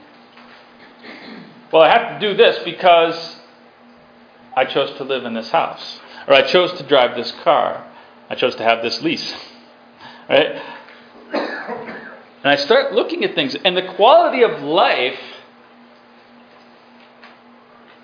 Well, 1.73 1.83
I 1.83 1.91
have 1.91 2.21
to 2.21 2.29
do 2.29 2.37
this 2.37 2.63
because 2.65 3.37
I 4.57 4.65
chose 4.65 4.97
to 4.99 5.05
live 5.05 5.25
in 5.25 5.35
this 5.35 5.51
house, 5.51 6.01
or 6.27 6.35
I 6.35 6.43
chose 6.43 6.73
to 6.75 6.85
drive 6.85 7.17
this 7.17 7.33
car, 7.43 7.87
I 8.31 8.35
chose 8.35 8.55
to 8.57 8.63
have 8.63 8.83
this 8.83 9.03
lease, 9.03 9.35
right? 10.29 10.63
And 11.33 12.53
I 12.53 12.57
start 12.57 12.93
looking 12.93 13.25
at 13.25 13.35
things, 13.35 13.55
and 13.55 13.77
the 13.77 13.95
quality 13.95 14.43
of 14.43 14.63
life 14.63 15.19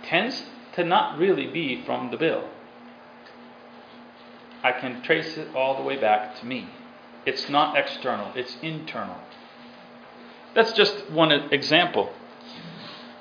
tends 0.04 0.42
to 0.74 0.84
not 0.84 1.18
really 1.18 1.46
be 1.46 1.82
from 1.84 2.10
the 2.10 2.16
bill. 2.16 2.48
I 4.62 4.72
can 4.72 5.02
trace 5.02 5.36
it 5.36 5.54
all 5.54 5.76
the 5.76 5.82
way 5.82 5.96
back 6.00 6.38
to 6.40 6.46
me. 6.46 6.68
It's 7.26 7.48
not 7.48 7.76
external, 7.76 8.32
it's 8.34 8.56
internal. 8.62 9.18
That's 10.54 10.72
just 10.72 11.10
one 11.10 11.32
example. 11.32 12.12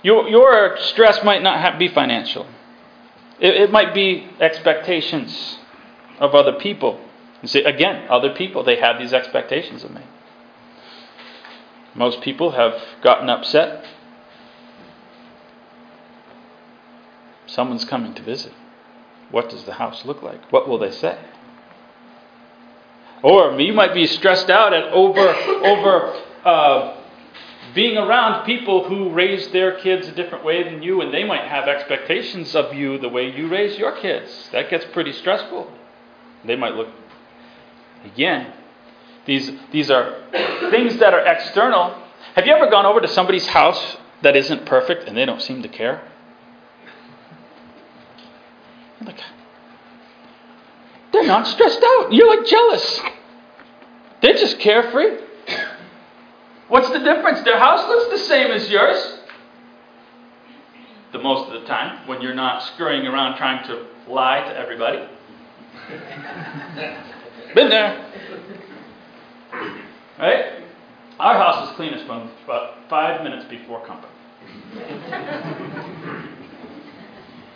Your, 0.03 0.27
your 0.27 0.77
stress 0.79 1.23
might 1.23 1.43
not 1.43 1.59
have, 1.59 1.77
be 1.79 1.87
financial, 1.87 2.47
it, 3.39 3.55
it 3.55 3.71
might 3.71 3.93
be 3.93 4.29
expectations 4.39 5.59
of 6.19 6.35
other 6.35 6.53
people. 6.53 6.99
You 7.41 7.47
see, 7.47 7.63
again, 7.63 8.07
other 8.09 8.33
people, 8.33 8.63
they 8.63 8.77
have 8.77 8.99
these 8.99 9.13
expectations 9.13 9.83
of 9.83 9.91
me. 9.91 10.01
Most 11.95 12.21
people 12.21 12.51
have 12.51 12.79
gotten 13.01 13.29
upset. 13.29 13.85
Someone's 17.47 17.83
coming 17.83 18.13
to 18.13 18.21
visit. 18.21 18.53
What 19.29 19.49
does 19.49 19.63
the 19.63 19.73
house 19.73 20.05
look 20.05 20.21
like? 20.21 20.51
What 20.51 20.69
will 20.69 20.77
they 20.77 20.91
say? 20.91 21.17
Or 23.23 23.59
you 23.59 23.73
might 23.73 23.93
be 23.93 24.07
stressed 24.07 24.49
out 24.49 24.73
at 24.73 24.85
over 24.85 25.29
over 25.29 26.21
uh, 26.43 26.97
being 27.73 27.97
around 27.97 28.45
people 28.45 28.83
who 28.85 29.09
raise 29.11 29.47
their 29.49 29.79
kids 29.79 30.07
a 30.07 30.11
different 30.11 30.43
way 30.43 30.63
than 30.63 30.81
you, 30.81 31.01
and 31.01 31.13
they 31.13 31.23
might 31.23 31.43
have 31.43 31.67
expectations 31.67 32.55
of 32.55 32.73
you 32.73 32.97
the 32.97 33.09
way 33.09 33.31
you 33.31 33.47
raise 33.47 33.77
your 33.77 33.95
kids. 33.97 34.49
That 34.51 34.69
gets 34.69 34.85
pretty 34.85 35.13
stressful. 35.13 35.71
They 36.45 36.55
might 36.55 36.73
look 36.73 36.89
again. 38.03 38.53
These 39.25 39.51
these 39.71 39.91
are 39.91 40.23
things 40.71 40.97
that 40.97 41.13
are 41.13 41.25
external. 41.25 41.95
Have 42.35 42.47
you 42.47 42.53
ever 42.53 42.69
gone 42.69 42.85
over 42.85 43.01
to 43.01 43.07
somebody's 43.07 43.45
house 43.47 43.97
that 44.23 44.35
isn't 44.35 44.65
perfect 44.65 45.07
and 45.07 45.15
they 45.15 45.25
don't 45.25 45.41
seem 45.41 45.61
to 45.61 45.67
care? 45.67 46.01
Like, 49.05 49.19
they're 51.11 51.27
not 51.27 51.47
stressed 51.47 51.83
out. 51.83 52.13
You're 52.13 52.35
like 52.35 52.45
jealous. 52.45 53.01
They're 54.21 54.33
just 54.33 54.59
carefree. 54.59 55.17
What's 56.67 56.89
the 56.89 56.99
difference? 56.99 57.41
Their 57.41 57.59
house 57.59 57.87
looks 57.87 58.11
the 58.11 58.27
same 58.27 58.51
as 58.51 58.69
yours. 58.69 59.19
The 61.11 61.19
most 61.19 61.51
of 61.51 61.61
the 61.61 61.67
time, 61.67 62.07
when 62.07 62.21
you're 62.21 62.33
not 62.33 62.63
scurrying 62.73 63.05
around 63.05 63.37
trying 63.37 63.67
to 63.67 63.85
lie 64.07 64.39
to 64.39 64.57
everybody. 64.57 64.99
Been 67.55 67.69
there. 67.69 68.05
Right? 70.17 70.63
Our 71.19 71.37
house 71.37 71.69
is 71.69 71.75
cleanest 71.75 72.05
from 72.05 72.31
about 72.45 72.89
five 72.89 73.23
minutes 73.23 73.45
before 73.49 73.85
company. 73.85 74.13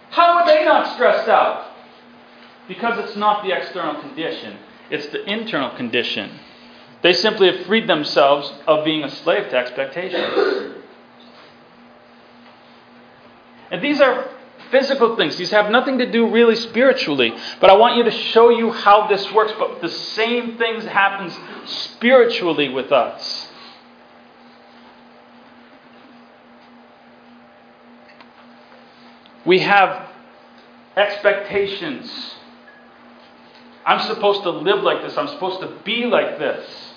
How 0.10 0.40
are 0.40 0.46
they 0.46 0.66
not 0.66 0.94
stressed 0.96 1.30
out? 1.30 1.75
Because 2.68 2.98
it's 3.08 3.16
not 3.16 3.44
the 3.44 3.52
external 3.52 4.02
condition, 4.02 4.58
it's 4.90 5.08
the 5.08 5.24
internal 5.32 5.76
condition. 5.76 6.40
They 7.02 7.14
simply 7.14 7.52
have 7.52 7.66
freed 7.68 7.88
themselves 7.88 8.52
of 8.66 8.84
being 8.84 9.04
a 9.04 9.10
slave 9.10 9.50
to 9.50 9.58
expectations. 9.58 10.74
And 13.70 13.84
these 13.84 14.02
are 14.02 14.30
physical 14.72 15.16
things. 15.16 15.38
These 15.38 15.52
have 15.52 15.70
nothing 15.70 16.00
to 16.00 16.12
do 16.12 16.30
really 16.30 16.56
spiritually. 16.56 17.34
But 17.62 17.70
I 17.70 17.74
want 17.76 17.98
you 17.98 18.04
to 18.04 18.12
show 18.12 18.50
you 18.50 18.72
how 18.72 19.08
this 19.08 19.32
works. 19.32 19.54
But 19.60 19.82
the 19.82 19.90
same 19.90 20.58
things 20.58 20.86
happens 20.86 21.38
spiritually 21.66 22.70
with 22.70 22.92
us. 22.92 23.50
We 29.46 29.60
have 29.60 30.10
expectations 30.98 32.36
I'm 33.86 34.00
supposed 34.08 34.44
to 34.44 34.50
live 34.50 34.84
like 34.84 35.02
this. 35.04 35.18
I'm 35.18 35.28
supposed 35.28 35.62
to 35.62 35.68
be 35.84 36.06
like 36.06 36.40
this. 36.40 36.94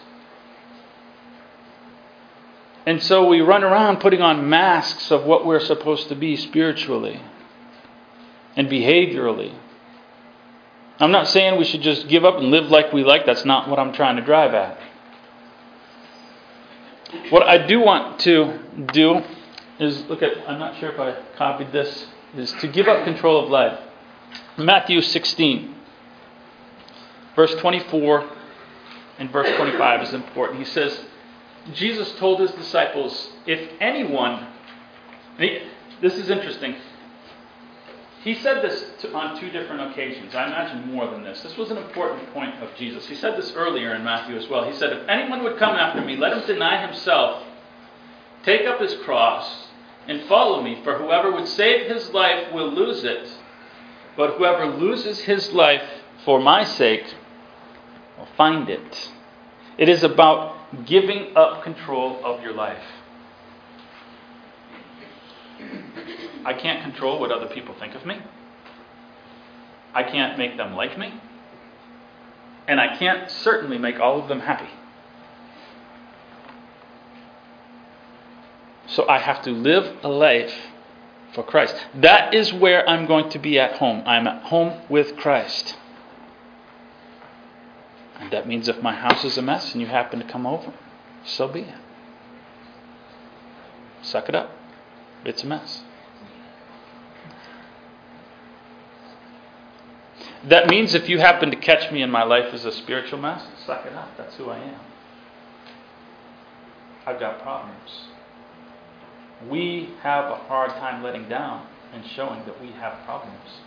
And 2.86 3.02
so 3.02 3.26
we 3.26 3.42
run 3.42 3.62
around 3.62 3.98
putting 4.00 4.22
on 4.22 4.48
masks 4.48 5.10
of 5.10 5.24
what 5.24 5.44
we're 5.44 5.60
supposed 5.60 6.08
to 6.08 6.14
be 6.14 6.36
spiritually 6.36 7.20
and 8.56 8.68
behaviorally. 8.68 9.54
I'm 10.98 11.12
not 11.12 11.28
saying 11.28 11.58
we 11.58 11.64
should 11.64 11.82
just 11.82 12.08
give 12.08 12.24
up 12.24 12.38
and 12.38 12.50
live 12.50 12.70
like 12.70 12.92
we 12.92 13.04
like. 13.04 13.26
That's 13.26 13.44
not 13.44 13.68
what 13.68 13.78
I'm 13.78 13.92
trying 13.92 14.16
to 14.16 14.22
drive 14.22 14.54
at. 14.54 14.80
What 17.30 17.42
I 17.42 17.66
do 17.66 17.80
want 17.80 18.20
to 18.20 18.58
do 18.92 19.22
is 19.78 20.04
look 20.06 20.22
at, 20.22 20.48
I'm 20.48 20.58
not 20.58 20.78
sure 20.80 20.90
if 20.90 20.98
I 20.98 21.22
copied 21.36 21.72
this, 21.72 22.06
is 22.34 22.52
to 22.60 22.68
give 22.68 22.88
up 22.88 23.04
control 23.04 23.44
of 23.44 23.50
life. 23.50 23.78
Matthew 24.56 25.00
16, 25.00 25.74
verse 27.38 27.54
24 27.60 28.28
and 29.20 29.30
verse 29.30 29.48
25 29.56 30.02
is 30.02 30.12
important. 30.12 30.58
He 30.58 30.64
says, 30.64 31.04
Jesus 31.72 32.10
told 32.18 32.40
his 32.40 32.50
disciples, 32.50 33.30
if 33.46 33.70
anyone, 33.80 34.48
this 35.38 36.18
is 36.18 36.30
interesting. 36.30 36.74
He 38.24 38.34
said 38.34 38.64
this 38.64 38.90
to, 39.02 39.14
on 39.14 39.38
two 39.38 39.50
different 39.50 39.92
occasions. 39.92 40.34
I 40.34 40.48
imagine 40.48 40.92
more 40.92 41.08
than 41.08 41.22
this. 41.22 41.40
This 41.42 41.56
was 41.56 41.70
an 41.70 41.76
important 41.76 42.28
point 42.34 42.56
of 42.56 42.74
Jesus. 42.76 43.06
He 43.06 43.14
said 43.14 43.38
this 43.38 43.52
earlier 43.52 43.94
in 43.94 44.02
Matthew 44.02 44.36
as 44.36 44.48
well. 44.48 44.68
He 44.68 44.76
said, 44.76 44.92
If 44.92 45.08
anyone 45.08 45.44
would 45.44 45.58
come 45.58 45.76
after 45.76 46.04
me, 46.04 46.16
let 46.16 46.36
him 46.36 46.44
deny 46.44 46.84
himself, 46.84 47.44
take 48.42 48.66
up 48.66 48.80
his 48.80 48.96
cross, 49.04 49.68
and 50.08 50.24
follow 50.24 50.60
me. 50.60 50.80
For 50.82 50.98
whoever 50.98 51.30
would 51.30 51.46
save 51.46 51.88
his 51.88 52.10
life 52.10 52.52
will 52.52 52.72
lose 52.72 53.04
it. 53.04 53.30
But 54.16 54.36
whoever 54.38 54.66
loses 54.66 55.20
his 55.20 55.52
life 55.52 55.88
for 56.24 56.40
my 56.40 56.64
sake 56.64 57.04
will 58.18 58.28
find 58.36 58.68
it. 58.68 59.12
It 59.78 59.88
is 59.88 60.02
about 60.02 60.86
giving 60.86 61.36
up 61.36 61.62
control 61.62 62.20
of 62.24 62.42
your 62.42 62.52
life. 62.52 62.84
I 66.44 66.52
can't 66.54 66.82
control 66.82 67.20
what 67.20 67.30
other 67.30 67.46
people 67.46 67.74
think 67.78 67.94
of 67.94 68.04
me. 68.04 68.20
I 69.94 70.02
can't 70.02 70.38
make 70.38 70.56
them 70.56 70.74
like 70.74 70.98
me. 70.98 71.20
And 72.66 72.80
I 72.80 72.96
can't 72.96 73.30
certainly 73.30 73.78
make 73.78 73.98
all 73.98 74.20
of 74.20 74.28
them 74.28 74.40
happy. 74.40 74.68
So 78.86 79.08
I 79.08 79.18
have 79.18 79.42
to 79.42 79.50
live 79.50 79.96
a 80.02 80.08
life 80.08 80.54
for 81.34 81.42
Christ. 81.42 81.76
That 81.94 82.34
is 82.34 82.52
where 82.52 82.88
I'm 82.88 83.06
going 83.06 83.30
to 83.30 83.38
be 83.38 83.58
at 83.58 83.78
home. 83.78 84.02
I'm 84.06 84.26
at 84.26 84.42
home 84.44 84.80
with 84.88 85.16
Christ. 85.16 85.76
That 88.30 88.48
means 88.48 88.68
if 88.68 88.82
my 88.82 88.94
house 88.94 89.24
is 89.24 89.38
a 89.38 89.42
mess 89.42 89.72
and 89.72 89.80
you 89.80 89.86
happen 89.86 90.18
to 90.18 90.24
come 90.24 90.46
over, 90.46 90.72
so 91.24 91.48
be 91.48 91.60
it. 91.60 91.74
Suck 94.02 94.28
it 94.28 94.34
up. 94.34 94.50
It's 95.24 95.42
a 95.42 95.46
mess. 95.46 95.82
That 100.44 100.68
means 100.68 100.94
if 100.94 101.08
you 101.08 101.18
happen 101.18 101.50
to 101.50 101.56
catch 101.56 101.92
me 101.92 102.02
in 102.02 102.10
my 102.10 102.22
life 102.22 102.54
as 102.54 102.64
a 102.64 102.72
spiritual 102.72 103.18
mess, 103.18 103.42
suck 103.66 103.86
it 103.86 103.92
up. 103.92 104.16
That's 104.16 104.34
who 104.36 104.50
I 104.50 104.58
am. 104.58 104.80
I've 107.06 107.20
got 107.20 107.40
problems. 107.40 108.08
We 109.48 109.90
have 110.02 110.30
a 110.30 110.36
hard 110.36 110.70
time 110.72 111.02
letting 111.02 111.28
down 111.28 111.66
and 111.92 112.04
showing 112.04 112.44
that 112.46 112.60
we 112.60 112.70
have 112.72 113.04
problems. 113.04 113.60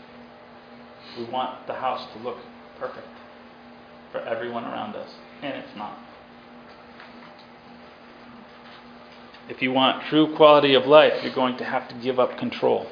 We 1.18 1.26
want 1.26 1.68
the 1.68 1.74
house 1.74 2.08
to 2.14 2.20
look 2.20 2.38
perfect 2.78 3.08
for 4.12 4.20
everyone 4.20 4.64
around 4.66 4.96
us, 4.96 5.10
and 5.42 5.56
it's 5.56 5.76
not. 5.76 5.98
If 9.50 9.62
you 9.62 9.72
want 9.72 10.06
true 10.06 10.36
quality 10.36 10.76
of 10.76 10.86
life, 10.86 11.24
you're 11.24 11.34
going 11.34 11.58
to 11.58 11.66
have 11.66 11.88
to 11.90 11.96
give 11.96 12.20
up 12.20 12.38
control. 12.38 12.88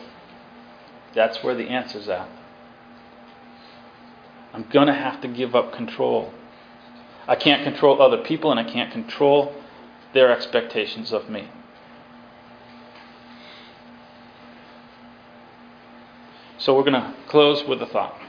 That's 1.16 1.44
where 1.44 1.56
the 1.56 1.70
answer's 1.70 2.10
at. 2.10 2.28
I'm 4.54 4.68
going 4.72 4.88
to 4.88 4.94
have 4.94 5.22
to 5.22 5.28
give 5.28 5.56
up 5.56 5.74
control. 5.74 6.34
I 7.28 7.36
can't 7.36 7.64
control 7.64 8.02
other 8.02 8.18
people 8.18 8.52
and 8.52 8.60
I 8.60 8.70
can't 8.70 8.92
control 8.92 9.54
their 10.14 10.32
expectations 10.32 11.14
of 11.14 11.30
me. 11.30 11.50
So 16.58 16.76
we're 16.76 16.84
going 16.84 16.94
to 16.94 17.14
close 17.28 17.64
with 17.64 17.82
a 17.82 17.86
thought. 17.86 18.20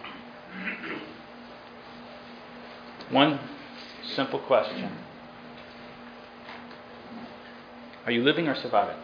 One 3.10 3.40
simple 4.14 4.38
question 4.38 4.90
Are 8.06 8.12
you 8.12 8.22
living 8.22 8.48
or 8.48 8.54
surviving? 8.54 8.96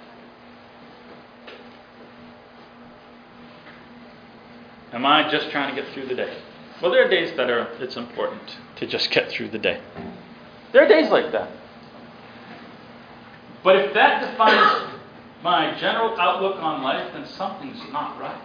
Am 4.92 5.04
I 5.04 5.30
just 5.30 5.50
trying 5.50 5.74
to 5.74 5.80
get 5.80 5.92
through 5.92 6.06
the 6.06 6.14
day? 6.14 6.36
Well, 6.80 6.90
there 6.90 7.04
are 7.04 7.08
days 7.08 7.36
that 7.36 7.50
are 7.50 7.68
it's 7.80 7.96
important 7.96 8.56
to 8.76 8.86
just 8.86 9.10
get 9.10 9.30
through 9.30 9.50
the 9.50 9.58
day. 9.58 9.80
There 10.72 10.84
are 10.84 10.88
days 10.88 11.10
like 11.10 11.32
that. 11.32 11.50
But 13.64 13.76
if 13.76 13.94
that 13.94 14.30
defines 14.30 14.92
my 15.42 15.76
general 15.78 16.18
outlook 16.18 16.56
on 16.62 16.82
life, 16.82 17.12
then 17.12 17.26
something's 17.26 17.80
not 17.92 18.20
right. 18.20 18.40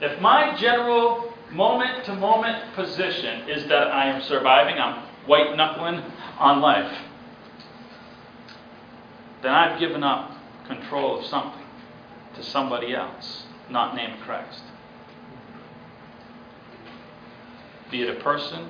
If 0.00 0.20
my 0.20 0.56
general 0.56 1.29
moment 1.52 2.04
to 2.04 2.14
moment 2.14 2.74
position 2.74 3.48
is 3.48 3.66
that 3.68 3.88
I 3.88 4.06
am 4.06 4.22
surviving, 4.22 4.78
I'm 4.78 5.06
white 5.26 5.56
knuckling 5.56 6.02
on 6.38 6.60
life, 6.60 6.96
then 9.42 9.52
I've 9.52 9.78
given 9.78 10.02
up 10.02 10.32
control 10.66 11.18
of 11.18 11.26
something 11.26 11.64
to 12.36 12.42
somebody 12.42 12.94
else, 12.94 13.44
not 13.68 13.96
named 13.96 14.20
Christ. 14.22 14.62
be 17.90 18.02
it 18.02 18.08
a 18.08 18.20
person 18.20 18.68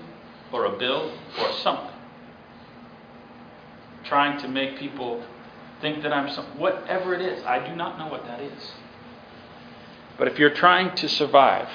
or 0.53 0.65
a 0.65 0.79
bill 0.79 1.13
or 1.39 1.53
something. 1.53 1.95
Trying 4.05 4.41
to 4.41 4.49
make 4.49 4.79
people 4.79 5.23
think 5.81 6.03
that 6.03 6.13
I'm 6.13 6.33
some, 6.35 6.47
whatever 6.59 7.15
it 7.15 7.21
is. 7.21 7.45
I 7.45 7.67
do 7.67 7.77
not 7.77 7.99
know 7.99 8.09
what 8.09 8.25
that 8.25 8.41
is. 8.41 8.73
But 10.19 10.29
if 10.29 10.39
you're 10.39 10.55
trying 10.55 10.95
to 10.97 11.09
survive, 11.09 11.69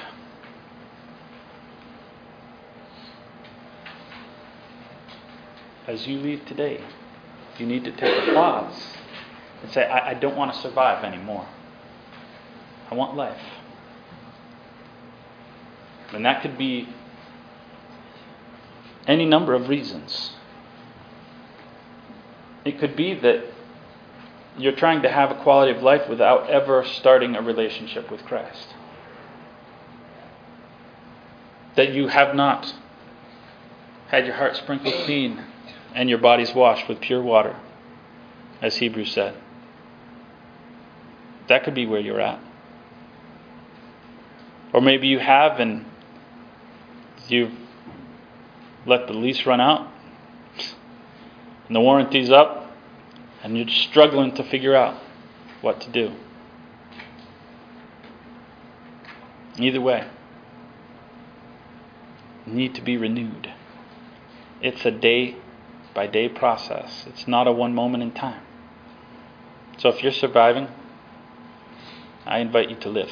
as 5.86 6.06
you 6.06 6.18
leave 6.18 6.44
today, 6.46 6.82
you 7.58 7.66
need 7.66 7.84
to 7.84 7.92
take 7.92 8.28
a 8.28 8.34
pause 8.34 8.96
and 9.62 9.72
say, 9.72 9.84
I, 9.84 10.10
I 10.10 10.14
don't 10.14 10.36
want 10.36 10.52
to 10.52 10.60
survive 10.60 11.04
anymore. 11.04 11.46
I 12.90 12.94
want 12.94 13.16
life. 13.16 13.40
And 16.12 16.24
that 16.24 16.42
could 16.42 16.58
be 16.58 16.88
any 19.06 19.24
number 19.24 19.54
of 19.54 19.68
reasons. 19.68 20.32
It 22.64 22.78
could 22.78 22.96
be 22.96 23.14
that 23.14 23.44
you're 24.58 24.74
trying 24.74 25.02
to 25.02 25.08
have 25.08 25.30
a 25.30 25.42
quality 25.42 25.76
of 25.76 25.82
life 25.82 26.08
without 26.08 26.48
ever 26.50 26.84
starting 26.84 27.36
a 27.36 27.42
relationship 27.42 28.10
with 28.10 28.24
Christ. 28.24 28.74
That 31.76 31.92
you 31.92 32.08
have 32.08 32.34
not 32.34 32.74
had 34.08 34.26
your 34.26 34.34
heart 34.34 34.56
sprinkled 34.56 34.94
clean 35.04 35.44
and 35.96 36.10
your 36.10 36.18
bodies 36.18 36.54
washed 36.54 36.86
with 36.88 37.00
pure 37.00 37.22
water, 37.22 37.56
as 38.60 38.76
Hebrews 38.76 39.10
said. 39.12 39.34
That 41.48 41.64
could 41.64 41.74
be 41.74 41.86
where 41.86 42.00
you're 42.00 42.20
at. 42.20 42.38
Or 44.74 44.82
maybe 44.82 45.08
you 45.08 45.18
have 45.18 45.58
and 45.58 45.86
you've 47.28 47.54
let 48.84 49.06
the 49.06 49.14
lease 49.14 49.46
run 49.46 49.58
out 49.58 49.90
and 51.66 51.74
the 51.74 51.80
warranty's 51.80 52.30
up 52.30 52.70
and 53.42 53.56
you're 53.56 53.66
struggling 53.68 54.34
to 54.34 54.44
figure 54.44 54.76
out 54.76 55.00
what 55.62 55.80
to 55.80 55.90
do. 55.90 56.12
Either 59.58 59.80
way, 59.80 60.06
need 62.44 62.74
to 62.74 62.82
be 62.82 62.98
renewed. 62.98 63.50
It's 64.60 64.84
a 64.84 64.90
day 64.90 65.36
by 65.96 66.06
day 66.06 66.28
process. 66.28 67.04
It's 67.06 67.26
not 67.26 67.48
a 67.48 67.52
one 67.52 67.74
moment 67.74 68.02
in 68.02 68.12
time. 68.12 68.42
So 69.78 69.88
if 69.88 70.02
you're 70.02 70.12
surviving, 70.12 70.68
I 72.26 72.38
invite 72.40 72.68
you 72.68 72.76
to 72.76 72.90
live. 72.90 73.10